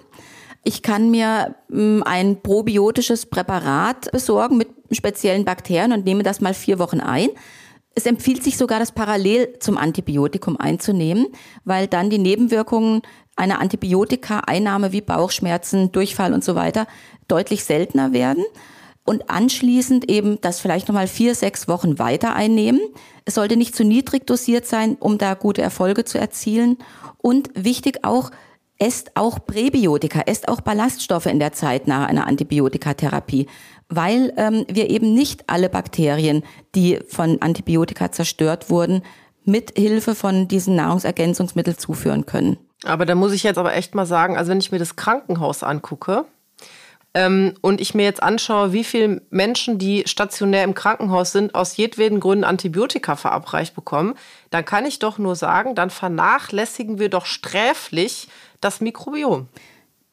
Ich 0.62 0.82
kann 0.82 1.10
mir 1.10 1.54
hm, 1.70 2.02
ein 2.04 2.42
probiotisches 2.42 3.24
Präparat 3.24 4.12
besorgen 4.12 4.58
mit 4.58 4.68
speziellen 4.90 5.46
Bakterien 5.46 5.94
und 5.94 6.04
nehme 6.04 6.22
das 6.22 6.42
mal 6.42 6.52
vier 6.52 6.78
Wochen 6.78 7.00
ein. 7.00 7.30
Es 7.94 8.04
empfiehlt 8.04 8.44
sich 8.44 8.58
sogar, 8.58 8.78
das 8.78 8.92
parallel 8.92 9.58
zum 9.58 9.78
Antibiotikum 9.78 10.58
einzunehmen, 10.58 11.28
weil 11.64 11.86
dann 11.86 12.10
die 12.10 12.18
Nebenwirkungen 12.18 13.00
einer 13.40 13.60
Antibiotika-Einnahme 13.60 14.92
wie 14.92 15.00
Bauchschmerzen, 15.00 15.90
Durchfall 15.90 16.32
und 16.32 16.44
so 16.44 16.54
weiter 16.54 16.86
deutlich 17.26 17.64
seltener 17.64 18.12
werden 18.12 18.44
und 19.04 19.28
anschließend 19.28 20.08
eben 20.10 20.40
das 20.40 20.60
vielleicht 20.60 20.88
nochmal 20.88 21.08
vier, 21.08 21.34
sechs 21.34 21.66
Wochen 21.66 21.98
weiter 21.98 22.36
einnehmen. 22.36 22.80
Es 23.24 23.34
sollte 23.34 23.56
nicht 23.56 23.74
zu 23.74 23.82
niedrig 23.82 24.26
dosiert 24.26 24.66
sein, 24.66 24.96
um 25.00 25.18
da 25.18 25.34
gute 25.34 25.62
Erfolge 25.62 26.04
zu 26.04 26.18
erzielen. 26.18 26.78
Und 27.18 27.50
wichtig 27.54 28.04
auch, 28.04 28.30
esst 28.78 29.16
auch 29.16 29.44
Präbiotika, 29.44 30.20
esst 30.26 30.48
auch 30.48 30.60
Ballaststoffe 30.60 31.26
in 31.26 31.38
der 31.38 31.52
Zeit 31.52 31.88
nach 31.88 32.06
einer 32.06 32.26
Antibiotikatherapie, 32.26 33.46
weil 33.88 34.32
ähm, 34.36 34.64
wir 34.68 34.90
eben 34.90 35.12
nicht 35.12 35.44
alle 35.48 35.68
Bakterien, 35.68 36.44
die 36.74 37.00
von 37.08 37.42
Antibiotika 37.42 38.12
zerstört 38.12 38.70
wurden, 38.70 39.02
mit 39.44 39.76
Hilfe 39.76 40.14
von 40.14 40.46
diesen 40.46 40.76
Nahrungsergänzungsmitteln 40.76 41.78
zuführen 41.78 42.26
können. 42.26 42.58
Aber 42.84 43.06
da 43.06 43.14
muss 43.14 43.32
ich 43.32 43.42
jetzt 43.42 43.58
aber 43.58 43.74
echt 43.74 43.94
mal 43.94 44.06
sagen, 44.06 44.36
also 44.36 44.50
wenn 44.50 44.60
ich 44.60 44.72
mir 44.72 44.78
das 44.78 44.96
Krankenhaus 44.96 45.62
angucke, 45.62 46.24
ähm, 47.12 47.54
und 47.60 47.80
ich 47.80 47.94
mir 47.94 48.04
jetzt 48.04 48.22
anschaue, 48.22 48.72
wie 48.72 48.84
viele 48.84 49.22
Menschen, 49.30 49.78
die 49.78 50.04
stationär 50.06 50.62
im 50.62 50.74
Krankenhaus 50.74 51.32
sind, 51.32 51.54
aus 51.54 51.76
jedweden 51.76 52.20
Gründen 52.20 52.44
Antibiotika 52.44 53.16
verabreicht 53.16 53.74
bekommen, 53.74 54.14
dann 54.50 54.64
kann 54.64 54.86
ich 54.86 55.00
doch 55.00 55.18
nur 55.18 55.34
sagen, 55.34 55.74
dann 55.74 55.90
vernachlässigen 55.90 57.00
wir 57.00 57.08
doch 57.08 57.26
sträflich 57.26 58.28
das 58.60 58.80
Mikrobiom. 58.80 59.48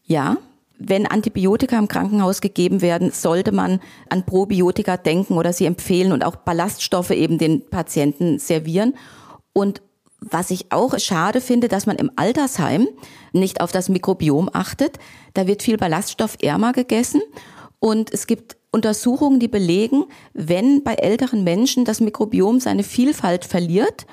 Ja, 0.06 0.38
wenn 0.80 1.06
Antibiotika 1.06 1.78
im 1.78 1.88
Krankenhaus 1.88 2.42
gegeben 2.42 2.82
werden, 2.82 3.12
sollte 3.12 3.52
man 3.52 3.80
an 4.10 4.26
Probiotika 4.26 4.98
denken 4.98 5.34
oder 5.34 5.54
sie 5.54 5.66
empfehlen 5.66 6.12
und 6.12 6.24
auch 6.24 6.36
Ballaststoffe 6.36 7.12
eben 7.12 7.38
den 7.38 7.68
Patienten 7.70 8.40
servieren. 8.40 8.96
Und 9.54 9.82
Was 10.20 10.50
ich 10.52 10.72
auch 10.72 10.98
schade 11.00 11.42
finde, 11.42 11.68
dass 11.68 11.86
man 11.86 11.96
im 11.96 12.12
Altersheim 12.16 12.88
nicht 13.34 13.62
auf 13.62 13.72
das 13.72 13.88
Mikrobiom 13.88 14.50
achtet. 14.52 14.98
Da 15.34 15.48
wird 15.48 15.64
viel 15.64 15.78
ballaststoffärmer 15.78 16.74
gegessen 16.74 17.22
und 17.80 18.12
es 18.14 18.28
gibt 18.28 18.58
Untersuchungen, 18.72 19.40
die 19.40 19.48
belegen, 19.48 20.06
wenn 20.34 20.84
bei 20.84 20.96
älteren 20.96 21.44
Menschen 21.44 21.86
das 21.86 22.02
Mikrobiom 22.02 22.60
seine 22.60 22.84
Vielfalt 22.84 23.46
verliert, 23.46 24.06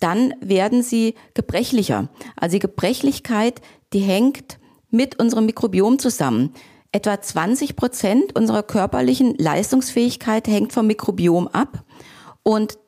dann 0.00 0.34
werden 0.40 0.82
sie 0.82 1.14
gebrechlicher. 1.34 2.08
Also 2.36 2.54
die 2.54 2.60
Gebrechlichkeit, 2.60 3.60
die 3.92 4.00
hängt 4.00 4.58
mit 4.90 5.18
unserem 5.18 5.46
Mikrobiom 5.46 5.98
zusammen. 5.98 6.52
Etwa 6.90 7.20
20 7.20 7.76
Prozent 7.76 8.36
unserer 8.36 8.62
körperlichen 8.62 9.34
Leistungsfähigkeit 9.38 10.46
hängt 10.46 10.72
vom 10.72 10.86
Mikrobiom 10.86 11.48
ab. 11.48 11.84
Und 12.42 12.78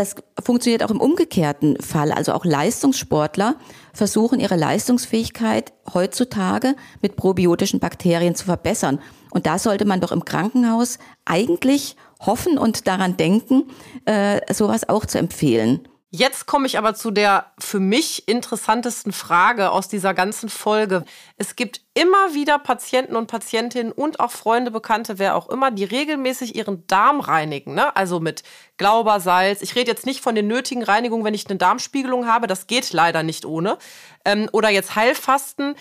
das 0.00 0.14
funktioniert 0.42 0.82
auch 0.82 0.90
im 0.90 1.00
umgekehrten 1.00 1.78
Fall. 1.78 2.10
Also 2.10 2.32
auch 2.32 2.46
Leistungssportler 2.46 3.56
versuchen 3.92 4.40
ihre 4.40 4.56
Leistungsfähigkeit 4.56 5.74
heutzutage 5.92 6.74
mit 7.02 7.16
probiotischen 7.16 7.80
Bakterien 7.80 8.34
zu 8.34 8.46
verbessern. 8.46 8.98
Und 9.30 9.44
da 9.44 9.58
sollte 9.58 9.84
man 9.84 10.00
doch 10.00 10.10
im 10.10 10.24
Krankenhaus 10.24 10.98
eigentlich 11.26 11.96
hoffen 12.24 12.56
und 12.56 12.86
daran 12.86 13.18
denken, 13.18 13.64
äh, 14.06 14.40
sowas 14.54 14.88
auch 14.88 15.04
zu 15.04 15.18
empfehlen. 15.18 15.86
Jetzt 16.12 16.46
komme 16.46 16.66
ich 16.66 16.76
aber 16.76 16.94
zu 16.94 17.12
der 17.12 17.52
für 17.56 17.78
mich 17.78 18.26
interessantesten 18.26 19.12
Frage 19.12 19.70
aus 19.70 19.86
dieser 19.86 20.12
ganzen 20.12 20.48
Folge. 20.48 21.04
Es 21.36 21.54
gibt 21.54 21.82
immer 21.94 22.34
wieder 22.34 22.58
Patienten 22.58 23.14
und 23.14 23.28
Patientinnen 23.28 23.92
und 23.92 24.18
auch 24.18 24.32
Freunde, 24.32 24.72
Bekannte, 24.72 25.20
wer 25.20 25.36
auch 25.36 25.48
immer, 25.48 25.70
die 25.70 25.84
regelmäßig 25.84 26.56
ihren 26.56 26.84
Darm 26.88 27.20
reinigen. 27.20 27.74
Ne? 27.74 27.94
Also 27.94 28.18
mit 28.18 28.42
Glaubersalz. 28.76 29.62
Ich 29.62 29.76
rede 29.76 29.88
jetzt 29.88 30.04
nicht 30.04 30.20
von 30.20 30.34
den 30.34 30.48
nötigen 30.48 30.82
Reinigungen, 30.82 31.24
wenn 31.24 31.34
ich 31.34 31.48
eine 31.48 31.58
Darmspiegelung 31.58 32.26
habe. 32.26 32.48
Das 32.48 32.66
geht 32.66 32.92
leider 32.92 33.22
nicht 33.22 33.44
ohne. 33.44 33.78
Ähm, 34.24 34.48
oder 34.50 34.68
jetzt 34.68 34.96
Heilfasten. 34.96 35.76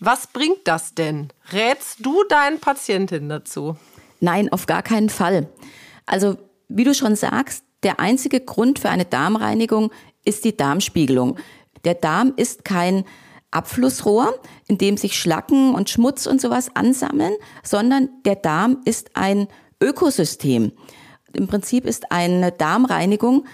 Was 0.00 0.26
bringt 0.26 0.68
das 0.68 0.94
denn? 0.94 1.32
Rätst 1.52 2.04
du 2.04 2.24
deinen 2.24 2.60
Patientinnen 2.60 3.30
dazu? 3.30 3.78
Nein, 4.20 4.52
auf 4.52 4.66
gar 4.66 4.82
keinen 4.82 5.08
Fall. 5.08 5.48
Also, 6.04 6.36
wie 6.68 6.84
du 6.84 6.94
schon 6.94 7.16
sagst, 7.16 7.65
der 7.82 8.00
einzige 8.00 8.40
Grund 8.40 8.78
für 8.78 8.88
eine 8.88 9.04
Darmreinigung 9.04 9.90
ist 10.24 10.44
die 10.44 10.56
Darmspiegelung. 10.56 11.38
Der 11.84 11.94
Darm 11.94 12.32
ist 12.36 12.64
kein 12.64 13.04
Abflussrohr, 13.50 14.34
in 14.68 14.78
dem 14.78 14.96
sich 14.96 15.18
Schlacken 15.18 15.74
und 15.74 15.88
Schmutz 15.88 16.26
und 16.26 16.40
sowas 16.40 16.70
ansammeln, 16.74 17.34
sondern 17.62 18.08
der 18.24 18.36
Darm 18.36 18.78
ist 18.84 19.10
ein 19.14 19.48
Ökosystem. 19.80 20.72
Im 21.32 21.46
Prinzip 21.46 21.86
ist 21.86 22.10
eine 22.10 22.50
Darmreinigung 22.52 23.44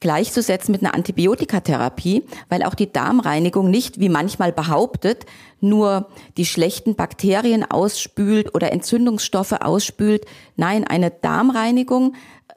gleichzusetzen 0.00 0.72
mit 0.72 0.82
einer 0.82 0.94
Antibiotikatherapie, 0.94 2.24
weil 2.48 2.62
auch 2.62 2.74
die 2.74 2.90
Darmreinigung 2.90 3.70
nicht, 3.70 4.00
wie 4.00 4.08
manchmal 4.08 4.50
behauptet, 4.50 5.26
nur 5.60 6.08
die 6.38 6.46
schlechten 6.46 6.94
Bakterien 6.94 7.70
ausspült 7.70 8.54
oder 8.54 8.72
Entzündungsstoffe 8.72 9.52
ausspült. 9.52 10.24
Nein, 10.56 10.84
eine 10.84 11.10
Darmreinigung 11.10 12.14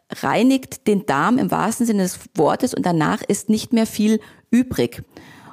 reinigt 0.09 0.87
den 0.87 1.05
Darm 1.05 1.37
im 1.37 1.51
wahrsten 1.51 1.85
Sinne 1.85 2.03
des 2.03 2.19
Wortes 2.35 2.73
und 2.73 2.85
danach 2.85 3.21
ist 3.21 3.49
nicht 3.49 3.73
mehr 3.73 3.85
viel 3.85 4.19
übrig. 4.51 5.03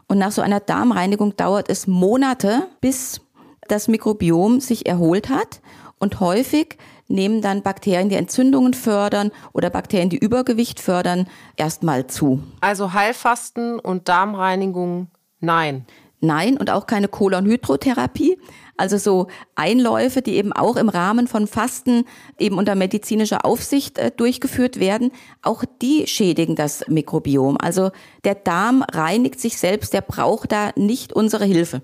Und 0.08 0.18
nach 0.18 0.32
so 0.32 0.42
einer 0.42 0.60
Darmreinigung 0.60 1.36
dauert 1.36 1.68
es 1.68 1.86
Monate, 1.86 2.66
bis 2.80 3.20
das 3.68 3.88
Mikrobiom 3.88 4.60
sich 4.60 4.86
erholt 4.86 5.28
hat. 5.28 5.60
Und 5.98 6.18
häufig 6.18 6.78
nehmen 7.08 7.42
dann 7.42 7.62
Bakterien, 7.62 8.08
die 8.08 8.16
Entzündungen 8.16 8.74
fördern 8.74 9.30
oder 9.52 9.70
Bakterien, 9.70 10.08
die 10.08 10.18
Übergewicht 10.18 10.80
fördern, 10.80 11.28
erstmal 11.56 12.06
zu. 12.06 12.42
Also 12.60 12.92
Heilfasten 12.92 13.78
und 13.78 14.08
Darmreinigung, 14.08 15.08
nein. 15.40 15.86
Nein, 16.22 16.58
und 16.58 16.70
auch 16.70 16.86
keine 16.86 17.08
Kolonhydrotherapie. 17.08 18.38
Also 18.80 18.96
so 18.96 19.26
Einläufe, 19.56 20.22
die 20.22 20.36
eben 20.36 20.54
auch 20.54 20.76
im 20.76 20.88
Rahmen 20.88 21.28
von 21.28 21.46
Fasten 21.46 22.04
eben 22.38 22.56
unter 22.56 22.74
medizinischer 22.74 23.44
Aufsicht 23.44 23.98
äh, 23.98 24.10
durchgeführt 24.10 24.80
werden, 24.80 25.12
auch 25.42 25.64
die 25.82 26.06
schädigen 26.06 26.56
das 26.56 26.88
Mikrobiom. 26.88 27.58
Also 27.60 27.90
der 28.24 28.36
Darm 28.36 28.82
reinigt 28.82 29.38
sich 29.38 29.58
selbst, 29.58 29.92
der 29.92 30.00
braucht 30.00 30.52
da 30.52 30.70
nicht 30.76 31.12
unsere 31.12 31.44
Hilfe. 31.44 31.82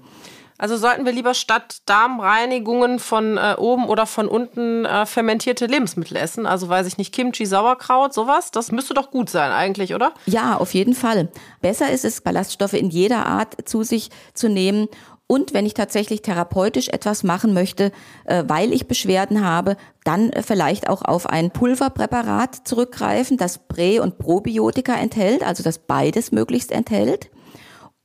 Also 0.59 0.79
sollten 0.79 1.05
wir 1.05 1.13
lieber 1.13 1.35
statt 1.35 1.83
Darmreinigungen 1.85 2.99
von 2.99 3.37
äh, 3.37 3.57
oben 3.59 3.87
oder 3.89 4.07
von 4.07 4.27
unten 4.27 4.87
äh, 4.87 5.05
fermentierte 5.05 5.67
Lebensmittel 5.67 6.17
essen? 6.17 6.47
Also 6.47 6.69
weiß 6.69 6.87
ich 6.87 6.97
nicht, 6.97 7.13
Kimchi, 7.13 7.45
Sauerkraut, 7.45 8.15
sowas? 8.15 8.53
Das 8.53 8.73
müsste 8.73 8.95
doch 8.95 9.11
gut 9.11 9.29
sein 9.29 9.53
eigentlich, 9.53 9.95
oder? 9.95 10.15
Ja, 10.25 10.57
auf 10.57 10.73
jeden 10.73 10.95
Fall. 10.95 11.29
Besser 11.61 11.91
ist 11.91 12.07
es, 12.07 12.23
Ballaststoffe 12.23 12.73
in 12.73 12.89
jeder 12.89 13.27
Art 13.27 13.69
zu 13.69 13.83
sich 13.83 14.09
zu 14.33 14.49
nehmen 14.49 14.89
und 15.29 15.53
wenn 15.55 15.67
ich 15.67 15.75
tatsächlich 15.75 16.23
therapeutisch 16.23 16.89
etwas 16.89 17.25
machen 17.25 17.53
möchte, 17.53 17.91
äh, 18.25 18.45
weil 18.47 18.73
ich 18.73 18.87
Beschwerden 18.87 19.45
habe, 19.45 19.77
dann 20.05 20.31
äh, 20.31 20.43
vielleicht 20.43 20.89
auch 20.89 21.03
auf 21.03 21.27
ein 21.27 21.51
Pulverpräparat 21.51 22.67
zurückgreifen, 22.67 23.37
das 23.37 23.59
Prä- 23.59 23.99
und 23.99 24.19
Probiotika 24.19 24.95
enthält, 24.95 25.43
also 25.43 25.65
das 25.65 25.79
beides 25.79 26.31
möglichst 26.31 26.71
enthält. 26.71 27.31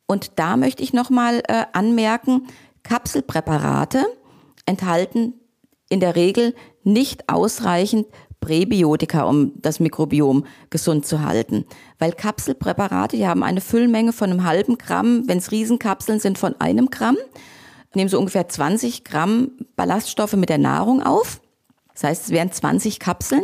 Und 0.08 0.40
da 0.40 0.58
möchte 0.58 0.82
ich 0.82 0.94
nochmal 0.94 1.44
äh, 1.48 1.66
anmerken, 1.74 2.48
Kapselpräparate 2.84 4.06
enthalten 4.66 5.36
in 5.90 6.00
der 6.00 6.16
Regel 6.16 6.56
nicht 6.84 7.30
ausreichend 7.30 8.08
Präbiotika, 8.42 9.24
um 9.24 9.54
das 9.62 9.80
Mikrobiom 9.80 10.46
gesund 10.70 11.06
zu 11.06 11.22
halten. 11.22 11.66
Weil 12.00 12.12
Kapselpräparate, 12.12 13.16
die 13.16 13.28
haben 13.28 13.44
eine 13.44 13.62
Füllmenge 13.62 14.12
von 14.12 14.32
einem 14.32 14.44
halben 14.44 14.78
Gramm, 14.78 15.24
wenn 15.28 15.38
es 15.38 15.52
Riesenkapseln 15.52 16.20
sind, 16.20 16.38
von 16.38 16.60
einem 16.60 16.90
Gramm, 16.90 17.18
nehmen 17.94 18.10
so 18.10 18.20
ungefähr 18.20 18.50
20 18.50 19.06
Gramm 19.06 19.52
Ballaststoffe 19.76 20.34
mit 20.34 20.50
der 20.50 20.58
Nahrung 20.58 21.02
auf. 21.02 21.40
Das 21.94 22.04
heißt, 22.04 22.24
es 22.26 22.30
wären 22.32 22.52
20 22.52 23.00
Kapseln. 23.00 23.44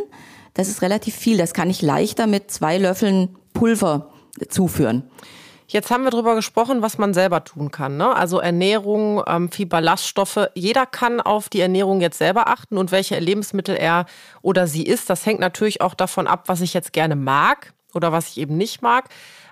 Das 0.54 0.68
ist 0.68 0.82
relativ 0.82 1.16
viel. 1.16 1.38
Das 1.38 1.54
kann 1.54 1.70
ich 1.70 1.82
leichter 1.82 2.28
mit 2.28 2.50
zwei 2.50 2.78
Löffeln 2.78 3.38
Pulver 3.54 4.12
zuführen. 4.50 5.04
Jetzt 5.70 5.92
haben 5.92 6.06
wir 6.06 6.12
darüber 6.12 6.36
gesprochen, 6.36 6.82
was 6.82 6.98
man 6.98 7.14
selber 7.14 7.44
tun 7.44 7.72
kann. 7.72 7.98
Ne? 7.98 8.16
Also 8.16 8.40
Ernährung, 8.40 9.22
ähm, 9.28 9.52
viel 9.52 9.66
Ballaststoffe. 9.66 10.48
Jeder 10.56 10.86
kann 10.86 11.20
auf 11.20 11.50
die 11.50 11.60
Ernährung 11.60 12.00
jetzt 12.00 12.18
selber 12.18 12.48
achten 12.48 12.78
und 12.78 12.92
welche 12.92 13.20
Lebensmittel 13.20 13.76
er 13.76 14.06
oder 14.42 14.66
sie 14.68 14.84
isst. 14.84 15.10
Das 15.10 15.26
hängt 15.26 15.42
natürlich 15.42 15.82
auch 15.82 15.94
davon 15.94 16.26
ab, 16.26 16.44
was 16.48 16.62
ich 16.62 16.74
jetzt 16.74 16.94
gerne 16.94 17.18
mag 17.18 17.74
oder 17.94 18.14
was 18.14 18.30
ich 18.30 18.38
eben 18.38 18.56
nicht 18.56 18.82
mag. 18.82 19.10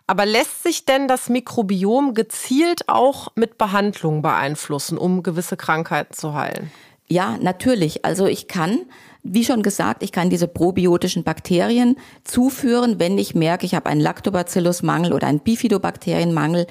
Aber 0.07 0.25
lässt 0.25 0.63
sich 0.63 0.85
denn 0.85 1.09
das 1.09 1.27
Mikrobiom 1.27 2.13
gezielt 2.13 2.87
auch 2.87 3.29
mit 3.35 3.57
Behandlungen 3.57 4.21
beeinflussen, 4.21 4.97
um 4.97 5.21
gewisse 5.21 5.57
Krankheiten 5.57 6.13
zu 6.13 6.33
heilen? 6.33 6.71
Ja, 7.07 7.37
natürlich. 7.41 8.05
Also 8.05 8.25
ich 8.25 8.47
kann 8.47 8.85
wie 9.27 9.43
schon 9.43 9.63
gesagt, 9.63 10.03
ich 10.03 10.11
kann 10.11 10.29
diese 10.29 10.47
probiotischen 10.47 11.23
Bakterien 11.23 11.97
zuführen, 12.23 12.99
wenn 12.99 13.17
ich 13.17 13.33
merke, 13.33 13.65
ich 13.65 13.73
habe 13.73 13.89
einen 13.89 13.99
Lactobacillus-Mangel 13.99 15.13
oder 15.13 15.25
einen 15.25 15.39
Bifidobakterienmangel 15.39 16.67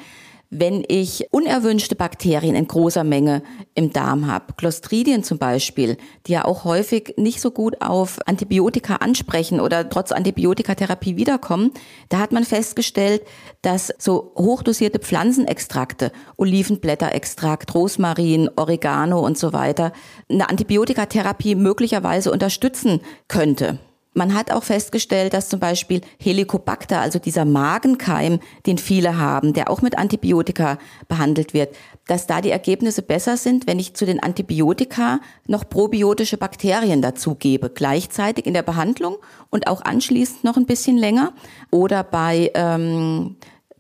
wenn 0.51 0.85
ich 0.87 1.27
unerwünschte 1.31 1.97
Bakterien 1.97 2.55
in 2.55 2.69
großer 2.69 3.05
Menge 3.05 3.43
im 3.75 3.93
Darm 3.93 4.27
habe. 4.27 4.55
Clostridien 4.57 5.25
zum 5.25 5.39
Beispiel, 5.39 5.97
die 6.27 6.33
ja 6.33 6.45
auch 6.45 6.65
häufig 6.65 7.15
nicht 7.17 7.41
so 7.41 7.51
gut 7.51 7.81
auf 7.81 8.19
Antibiotika 8.27 8.97
ansprechen 8.97 9.61
oder 9.61 9.89
trotz 9.89 10.13
Antibiotikatherapie 10.13 11.17
wiederkommen. 11.17 11.73
Da 12.09 12.19
hat 12.19 12.33
man 12.33 12.45
festgestellt, 12.45 13.23
dass 13.63 13.93
so 13.99 14.33
hochdosierte 14.37 14.99
Pflanzenextrakte, 14.99 16.13
Olivenblätterextrakt, 16.37 17.75
Rosmarin, 17.75 18.51
Oregano 18.57 19.21
und 19.21 19.39
so 19.39 19.53
weiter, 19.53 19.93
eine 20.29 20.49
Antibiotikatherapie 20.49 21.55
möglicherweise 21.55 22.31
unterstützen 22.31 23.01
könnte. 23.29 23.79
Man 24.15 24.33
hat 24.33 24.53
auch 24.53 24.63
festgestellt, 24.63 25.35
dass 25.35 25.49
zum 25.49 25.59
Beispiel 25.59 26.01
Helicobacter, 26.19 27.01
also 27.01 27.19
dieser 27.19 27.45
Magenkeim, 27.45 28.39
den 28.65 28.79
viele 28.79 29.19
haben, 29.19 29.53
der 29.53 29.69
auch 29.69 29.83
mit 29.83 29.99
Antibiotika 29.99 30.79
behandelt 31.09 31.53
wird, 31.53 31.75
dass 32.07 32.29
da 32.29 32.41
die 32.41 32.51
Ergebnisse 32.51 33.03
besser 33.03 33.37
sind, 33.37 33.67
wenn 33.67 33.81
ich 33.81 33.95
zu 33.95 34.07
den 34.07 34.23
Antibiotika 34.23 35.21
noch 35.49 35.69
probiotische 35.69 36.37
Bakterien 36.37 37.03
dazugebe, 37.03 37.71
gleichzeitig 37.71 38.47
in 38.47 38.55
der 38.55 38.63
Behandlung 38.63 39.17
und 39.51 39.67
auch 39.67 39.83
anschließend 39.83 40.45
noch 40.45 40.57
ein 40.57 40.67
bisschen 40.67 40.97
länger. 40.97 41.33
Oder 41.71 42.05
bei 42.05 42.53
ähm, 42.55 43.37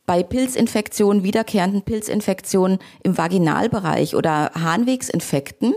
bei 0.07 0.23
Pilzinfektionen, 0.23 1.23
wiederkehrenden 1.23 1.83
Pilzinfektionen 1.83 2.79
im 3.03 3.17
Vaginalbereich 3.17 4.15
oder 4.15 4.51
Harnwegsinfekten, 4.55 5.75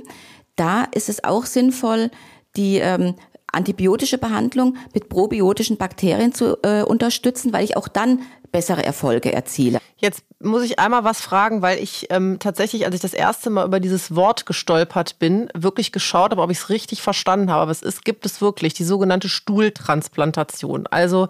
da 0.55 0.83
ist 0.83 1.07
es 1.07 1.23
auch 1.23 1.45
sinnvoll, 1.45 2.11
die 2.57 2.79
ähm, 2.79 3.15
antibiotische 3.57 4.17
Behandlung 4.17 4.77
mit 4.93 5.09
probiotischen 5.09 5.77
Bakterien 5.77 6.33
zu 6.33 6.57
äh, 6.63 6.83
unterstützen, 6.83 7.51
weil 7.51 7.65
ich 7.65 7.75
auch 7.75 7.87
dann 7.87 8.21
bessere 8.51 8.83
Erfolge 8.83 9.33
erziele. 9.33 9.79
Jetzt 9.97 10.23
muss 10.39 10.63
ich 10.63 10.79
einmal 10.79 11.03
was 11.03 11.21
fragen, 11.21 11.61
weil 11.61 11.79
ich 11.79 12.07
ähm, 12.11 12.37
tatsächlich, 12.39 12.85
als 12.85 12.95
ich 12.95 13.01
das 13.01 13.13
erste 13.13 13.49
Mal 13.49 13.65
über 13.65 13.79
dieses 13.79 14.15
Wort 14.15 14.45
gestolpert 14.45 15.17
bin, 15.19 15.49
wirklich 15.55 15.91
geschaut 15.91 16.31
habe, 16.31 16.41
ob 16.41 16.51
ich 16.51 16.59
es 16.59 16.69
richtig 16.69 17.01
verstanden 17.01 17.49
habe. 17.49 17.63
Aber 17.63 17.71
es 17.71 17.81
ist, 17.81 18.05
gibt 18.05 18.25
es 18.25 18.39
wirklich, 18.39 18.73
die 18.73 18.83
sogenannte 18.83 19.29
Stuhltransplantation. 19.29 20.85
Also 20.87 21.27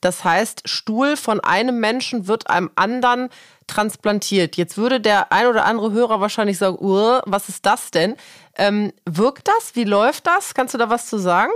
das 0.00 0.24
heißt, 0.24 0.68
Stuhl 0.68 1.16
von 1.16 1.40
einem 1.40 1.78
Menschen 1.80 2.26
wird 2.26 2.48
einem 2.48 2.70
anderen 2.74 3.28
transplantiert. 3.66 4.56
Jetzt 4.56 4.76
würde 4.76 5.00
der 5.00 5.32
ein 5.32 5.46
oder 5.46 5.64
andere 5.64 5.92
Hörer 5.92 6.20
wahrscheinlich 6.20 6.58
sagen, 6.58 6.78
was 6.80 7.48
ist 7.48 7.66
das 7.66 7.90
denn? 7.90 8.16
Ähm, 8.56 8.92
wirkt 9.04 9.48
das? 9.48 9.74
Wie 9.74 9.84
läuft 9.84 10.26
das? 10.26 10.54
Kannst 10.54 10.74
du 10.74 10.78
da 10.78 10.90
was 10.90 11.06
zu 11.06 11.18
sagen? 11.18 11.52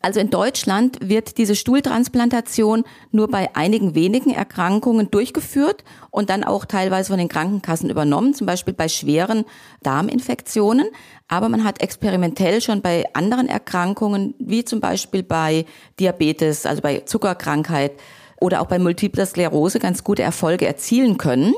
Also 0.00 0.20
in 0.20 0.30
Deutschland 0.30 0.98
wird 1.00 1.38
diese 1.38 1.56
Stuhltransplantation 1.56 2.84
nur 3.10 3.28
bei 3.28 3.54
einigen 3.56 3.96
wenigen 3.96 4.32
Erkrankungen 4.32 5.10
durchgeführt 5.10 5.82
und 6.10 6.30
dann 6.30 6.44
auch 6.44 6.64
teilweise 6.64 7.08
von 7.08 7.18
den 7.18 7.28
Krankenkassen 7.28 7.90
übernommen, 7.90 8.32
zum 8.32 8.46
Beispiel 8.46 8.74
bei 8.74 8.88
schweren 8.88 9.44
Darminfektionen. 9.82 10.86
Aber 11.26 11.48
man 11.48 11.64
hat 11.64 11.82
experimentell 11.82 12.60
schon 12.60 12.80
bei 12.80 13.06
anderen 13.12 13.48
Erkrankungen, 13.48 14.34
wie 14.38 14.64
zum 14.64 14.78
Beispiel 14.80 15.24
bei 15.24 15.66
Diabetes, 15.98 16.64
also 16.64 16.80
bei 16.80 17.00
Zuckerkrankheit 17.00 17.92
oder 18.40 18.60
auch 18.60 18.66
bei 18.66 18.78
Multipler 18.78 19.26
Sklerose 19.26 19.80
ganz 19.80 20.04
gute 20.04 20.22
Erfolge 20.22 20.66
erzielen 20.66 21.18
können. 21.18 21.54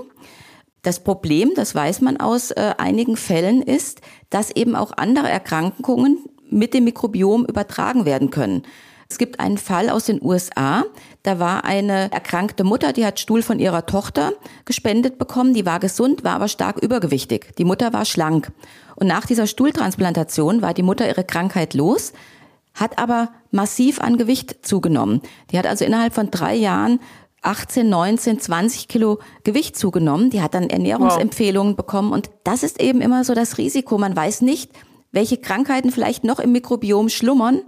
Das 0.80 1.00
Problem, 1.04 1.52
das 1.54 1.74
weiß 1.74 2.00
man 2.00 2.16
aus 2.16 2.52
äh, 2.52 2.72
einigen 2.78 3.18
Fällen, 3.18 3.60
ist, 3.60 4.00
dass 4.30 4.50
eben 4.50 4.74
auch 4.74 4.92
andere 4.96 5.28
Erkrankungen 5.28 6.24
mit 6.50 6.74
dem 6.74 6.84
Mikrobiom 6.84 7.44
übertragen 7.44 8.04
werden 8.04 8.30
können. 8.30 8.62
Es 9.10 9.18
gibt 9.18 9.40
einen 9.40 9.58
Fall 9.58 9.90
aus 9.90 10.04
den 10.04 10.22
USA, 10.22 10.84
da 11.24 11.40
war 11.40 11.64
eine 11.64 12.12
erkrankte 12.12 12.62
Mutter, 12.62 12.92
die 12.92 13.04
hat 13.04 13.18
Stuhl 13.18 13.42
von 13.42 13.58
ihrer 13.58 13.84
Tochter 13.84 14.32
gespendet 14.66 15.18
bekommen, 15.18 15.52
die 15.52 15.66
war 15.66 15.80
gesund, 15.80 16.22
war 16.22 16.36
aber 16.36 16.46
stark 16.46 16.78
übergewichtig. 16.78 17.56
Die 17.58 17.64
Mutter 17.64 17.92
war 17.92 18.04
schlank. 18.04 18.52
Und 18.94 19.08
nach 19.08 19.26
dieser 19.26 19.48
Stuhltransplantation 19.48 20.62
war 20.62 20.74
die 20.74 20.84
Mutter 20.84 21.08
ihre 21.08 21.24
Krankheit 21.24 21.74
los, 21.74 22.12
hat 22.72 22.98
aber 22.98 23.30
massiv 23.50 24.00
an 24.00 24.16
Gewicht 24.16 24.64
zugenommen. 24.64 25.22
Die 25.50 25.58
hat 25.58 25.66
also 25.66 25.84
innerhalb 25.84 26.14
von 26.14 26.30
drei 26.30 26.54
Jahren 26.54 27.00
18, 27.42 27.88
19, 27.88 28.38
20 28.38 28.86
Kilo 28.86 29.18
Gewicht 29.44 29.76
zugenommen. 29.76 30.30
Die 30.30 30.42
hat 30.42 30.54
dann 30.54 30.70
Ernährungsempfehlungen 30.70 31.72
wow. 31.72 31.76
bekommen. 31.76 32.12
Und 32.12 32.30
das 32.44 32.62
ist 32.62 32.80
eben 32.80 33.00
immer 33.00 33.24
so 33.24 33.34
das 33.34 33.58
Risiko. 33.58 33.98
Man 33.98 34.14
weiß 34.14 34.42
nicht, 34.42 34.70
welche 35.12 35.38
Krankheiten 35.38 35.90
vielleicht 35.90 36.24
noch 36.24 36.40
im 36.40 36.52
Mikrobiom 36.52 37.08
schlummern, 37.08 37.62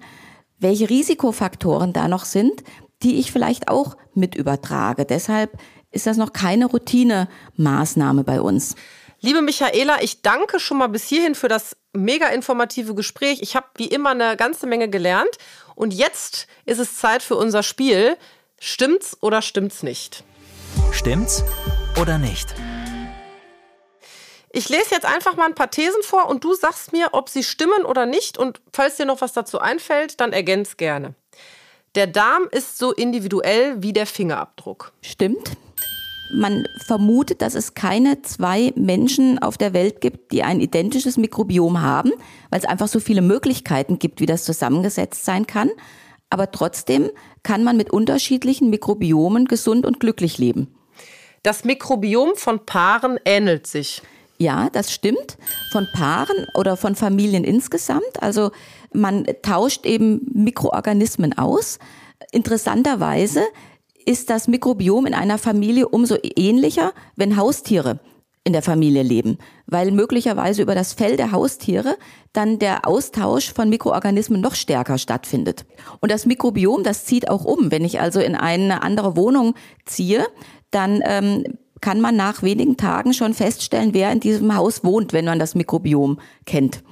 welche 0.58 0.88
Risikofaktoren 0.88 1.92
da 1.92 2.08
noch 2.08 2.24
sind, 2.24 2.62
die 3.02 3.18
ich 3.18 3.32
vielleicht 3.32 3.68
auch 3.68 3.96
mit 4.14 4.34
übertrage. 4.34 5.04
Deshalb 5.04 5.58
ist 5.90 6.06
das 6.06 6.16
noch 6.16 6.32
keine 6.32 6.66
Routine-Maßnahme 6.66 8.24
bei 8.24 8.40
uns. 8.40 8.76
Liebe 9.20 9.42
Michaela, 9.42 10.02
ich 10.02 10.22
danke 10.22 10.58
schon 10.58 10.78
mal 10.78 10.88
bis 10.88 11.04
hierhin 11.04 11.34
für 11.34 11.48
das 11.48 11.76
mega 11.92 12.28
informative 12.28 12.94
Gespräch. 12.94 13.40
Ich 13.40 13.54
habe 13.54 13.66
wie 13.76 13.86
immer 13.86 14.10
eine 14.10 14.36
ganze 14.36 14.66
Menge 14.66 14.88
gelernt. 14.88 15.38
Und 15.74 15.94
jetzt 15.94 16.48
ist 16.64 16.78
es 16.78 16.96
Zeit 16.96 17.22
für 17.22 17.36
unser 17.36 17.62
Spiel. 17.62 18.16
Stimmt's 18.58 19.16
oder 19.20 19.42
stimmt's 19.42 19.82
nicht? 19.82 20.24
Stimmt's 20.92 21.44
oder 22.00 22.18
nicht? 22.18 22.54
Ich 24.54 24.68
lese 24.68 24.90
jetzt 24.90 25.06
einfach 25.06 25.34
mal 25.36 25.46
ein 25.46 25.54
paar 25.54 25.70
Thesen 25.70 26.02
vor 26.02 26.28
und 26.28 26.44
du 26.44 26.54
sagst 26.54 26.92
mir, 26.92 27.08
ob 27.12 27.30
sie 27.30 27.42
stimmen 27.42 27.86
oder 27.86 28.04
nicht. 28.04 28.36
Und 28.36 28.60
falls 28.70 28.98
dir 28.98 29.06
noch 29.06 29.22
was 29.22 29.32
dazu 29.32 29.58
einfällt, 29.58 30.20
dann 30.20 30.34
ergänz 30.34 30.76
gerne. 30.76 31.14
Der 31.94 32.06
Darm 32.06 32.48
ist 32.50 32.76
so 32.76 32.92
individuell 32.92 33.82
wie 33.82 33.94
der 33.94 34.06
Fingerabdruck. 34.06 34.92
Stimmt. 35.00 35.52
Man 36.34 36.66
vermutet, 36.86 37.40
dass 37.40 37.54
es 37.54 37.74
keine 37.74 38.20
zwei 38.22 38.72
Menschen 38.76 39.38
auf 39.38 39.56
der 39.56 39.72
Welt 39.72 40.02
gibt, 40.02 40.32
die 40.32 40.42
ein 40.42 40.60
identisches 40.60 41.16
Mikrobiom 41.16 41.80
haben, 41.80 42.12
weil 42.50 42.60
es 42.60 42.66
einfach 42.66 42.88
so 42.88 43.00
viele 43.00 43.22
Möglichkeiten 43.22 43.98
gibt, 43.98 44.20
wie 44.20 44.26
das 44.26 44.44
zusammengesetzt 44.44 45.24
sein 45.24 45.46
kann. 45.46 45.70
Aber 46.28 46.50
trotzdem 46.50 47.10
kann 47.42 47.64
man 47.64 47.76
mit 47.78 47.90
unterschiedlichen 47.90 48.68
Mikrobiomen 48.70 49.46
gesund 49.46 49.86
und 49.86 50.00
glücklich 50.00 50.36
leben. 50.36 50.74
Das 51.42 51.64
Mikrobiom 51.64 52.36
von 52.36 52.64
Paaren 52.64 53.18
ähnelt 53.24 53.66
sich. 53.66 54.02
Ja, 54.38 54.70
das 54.70 54.92
stimmt. 54.92 55.38
Von 55.70 55.86
Paaren 55.92 56.46
oder 56.54 56.76
von 56.76 56.94
Familien 56.94 57.44
insgesamt. 57.44 58.22
Also 58.22 58.50
man 58.92 59.26
tauscht 59.42 59.86
eben 59.86 60.26
Mikroorganismen 60.32 61.36
aus. 61.38 61.78
Interessanterweise 62.32 63.42
ist 64.04 64.30
das 64.30 64.48
Mikrobiom 64.48 65.06
in 65.06 65.14
einer 65.14 65.38
Familie 65.38 65.88
umso 65.88 66.16
ähnlicher, 66.36 66.92
wenn 67.16 67.36
Haustiere 67.36 68.00
in 68.44 68.52
der 68.52 68.62
Familie 68.62 69.02
leben, 69.02 69.38
weil 69.66 69.92
möglicherweise 69.92 70.62
über 70.62 70.74
das 70.74 70.92
Fell 70.94 71.16
der 71.16 71.30
Haustiere 71.30 71.96
dann 72.32 72.58
der 72.58 72.88
Austausch 72.88 73.52
von 73.52 73.68
Mikroorganismen 73.68 74.40
noch 74.40 74.56
stärker 74.56 74.98
stattfindet. 74.98 75.64
Und 76.00 76.10
das 76.10 76.26
Mikrobiom, 76.26 76.82
das 76.82 77.04
zieht 77.04 77.30
auch 77.30 77.44
um. 77.44 77.70
Wenn 77.70 77.84
ich 77.84 78.00
also 78.00 78.18
in 78.20 78.34
eine 78.34 78.82
andere 78.82 79.16
Wohnung 79.16 79.54
ziehe, 79.84 80.26
dann 80.72 81.02
ähm, 81.04 81.44
kann 81.82 82.00
man 82.00 82.16
nach 82.16 82.42
wenigen 82.42 82.78
Tagen 82.78 83.12
schon 83.12 83.34
feststellen, 83.34 83.92
wer 83.92 84.10
in 84.10 84.20
diesem 84.20 84.56
Haus 84.56 84.82
wohnt, 84.82 85.12
wenn 85.12 85.26
man 85.26 85.38
das 85.38 85.54
Mikrobiom 85.54 86.18
kennt. 86.46 86.82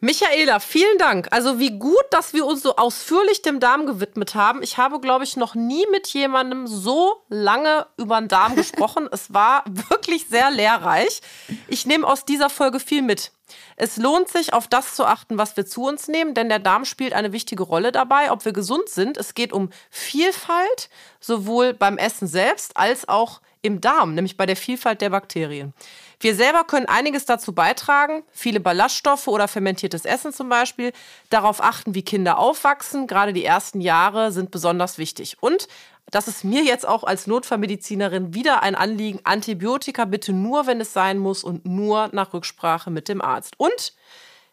Michaela, 0.00 0.60
vielen 0.60 0.98
Dank. 0.98 1.28
Also 1.30 1.58
wie 1.58 1.78
gut, 1.78 2.04
dass 2.10 2.34
wir 2.34 2.44
uns 2.44 2.60
so 2.62 2.76
ausführlich 2.76 3.40
dem 3.40 3.60
Darm 3.60 3.86
gewidmet 3.86 4.34
haben. 4.34 4.62
Ich 4.62 4.76
habe, 4.76 5.00
glaube 5.00 5.24
ich, 5.24 5.38
noch 5.38 5.54
nie 5.54 5.86
mit 5.90 6.08
jemandem 6.08 6.66
so 6.66 7.22
lange 7.30 7.86
über 7.96 8.20
den 8.20 8.28
Darm 8.28 8.56
gesprochen. 8.56 9.08
es 9.10 9.32
war 9.32 9.64
wirklich 9.66 10.26
sehr 10.28 10.50
lehrreich. 10.50 11.22
Ich 11.68 11.86
nehme 11.86 12.06
aus 12.06 12.26
dieser 12.26 12.50
Folge 12.50 12.78
viel 12.78 13.00
mit. 13.00 13.32
Es 13.76 13.96
lohnt 13.96 14.28
sich, 14.28 14.52
auf 14.52 14.68
das 14.68 14.94
zu 14.94 15.06
achten, 15.06 15.38
was 15.38 15.56
wir 15.56 15.64
zu 15.64 15.84
uns 15.84 16.08
nehmen, 16.08 16.34
denn 16.34 16.50
der 16.50 16.58
Darm 16.58 16.84
spielt 16.84 17.14
eine 17.14 17.32
wichtige 17.32 17.62
Rolle 17.62 17.90
dabei, 17.90 18.30
ob 18.32 18.44
wir 18.44 18.52
gesund 18.52 18.88
sind. 18.88 19.16
Es 19.16 19.34
geht 19.34 19.52
um 19.52 19.70
Vielfalt, 19.88 20.90
sowohl 21.20 21.72
beim 21.72 21.96
Essen 21.96 22.26
selbst 22.26 22.76
als 22.76 23.08
auch 23.08 23.40
im 23.62 23.80
Darm, 23.80 24.14
nämlich 24.14 24.36
bei 24.36 24.46
der 24.46 24.56
Vielfalt 24.56 25.00
der 25.00 25.10
Bakterien. 25.10 25.74
Wir 26.20 26.34
selber 26.34 26.64
können 26.64 26.86
einiges 26.86 27.26
dazu 27.26 27.52
beitragen, 27.52 28.22
viele 28.30 28.60
Ballaststoffe 28.60 29.28
oder 29.28 29.48
fermentiertes 29.48 30.04
Essen 30.04 30.32
zum 30.32 30.48
Beispiel, 30.48 30.92
darauf 31.30 31.62
achten, 31.62 31.94
wie 31.94 32.02
Kinder 32.02 32.38
aufwachsen. 32.38 33.06
Gerade 33.06 33.32
die 33.32 33.44
ersten 33.44 33.80
Jahre 33.80 34.32
sind 34.32 34.50
besonders 34.50 34.98
wichtig. 34.98 35.36
Und 35.40 35.68
das 36.10 36.28
ist 36.28 36.44
mir 36.44 36.62
jetzt 36.62 36.86
auch 36.86 37.04
als 37.04 37.26
Notfallmedizinerin 37.26 38.32
wieder 38.32 38.62
ein 38.62 38.74
Anliegen. 38.74 39.20
Antibiotika 39.24 40.04
bitte 40.04 40.32
nur, 40.32 40.66
wenn 40.66 40.80
es 40.80 40.92
sein 40.92 41.18
muss 41.18 41.42
und 41.42 41.66
nur 41.66 42.08
nach 42.12 42.32
Rücksprache 42.32 42.90
mit 42.90 43.08
dem 43.08 43.20
Arzt. 43.20 43.54
Und 43.58 43.92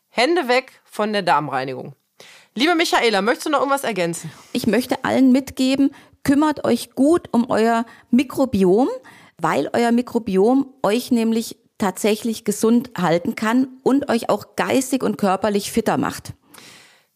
Hände 0.10 0.48
weg 0.48 0.82
von 0.84 1.14
der 1.14 1.22
Darmreinigung. 1.22 1.96
Liebe 2.56 2.76
Michaela, 2.76 3.24
möchtest 3.24 3.48
du 3.48 3.50
noch 3.50 3.60
irgendwas 3.60 3.84
ergänzen? 3.84 4.32
Ich 4.52 4.68
möchte 4.68 5.04
allen 5.04 5.32
mitgeben, 5.32 5.94
kümmert 6.24 6.66
euch 6.66 6.92
gut 6.92 7.28
um 7.32 7.50
euer 7.50 7.86
Mikrobiom, 8.12 8.90
weil 9.38 9.70
euer 9.74 9.92
Mikrobiom 9.92 10.74
euch 10.84 11.12
nämlich 11.12 11.58
tatsächlich 11.78 12.46
gesund 12.46 12.92
halten 12.98 13.36
kann 13.36 13.68
und 13.84 14.10
euch 14.10 14.30
auch 14.30 14.56
geistig 14.56 15.04
und 15.04 15.18
körperlich 15.18 15.72
fitter 15.72 15.98
macht. 15.98 16.34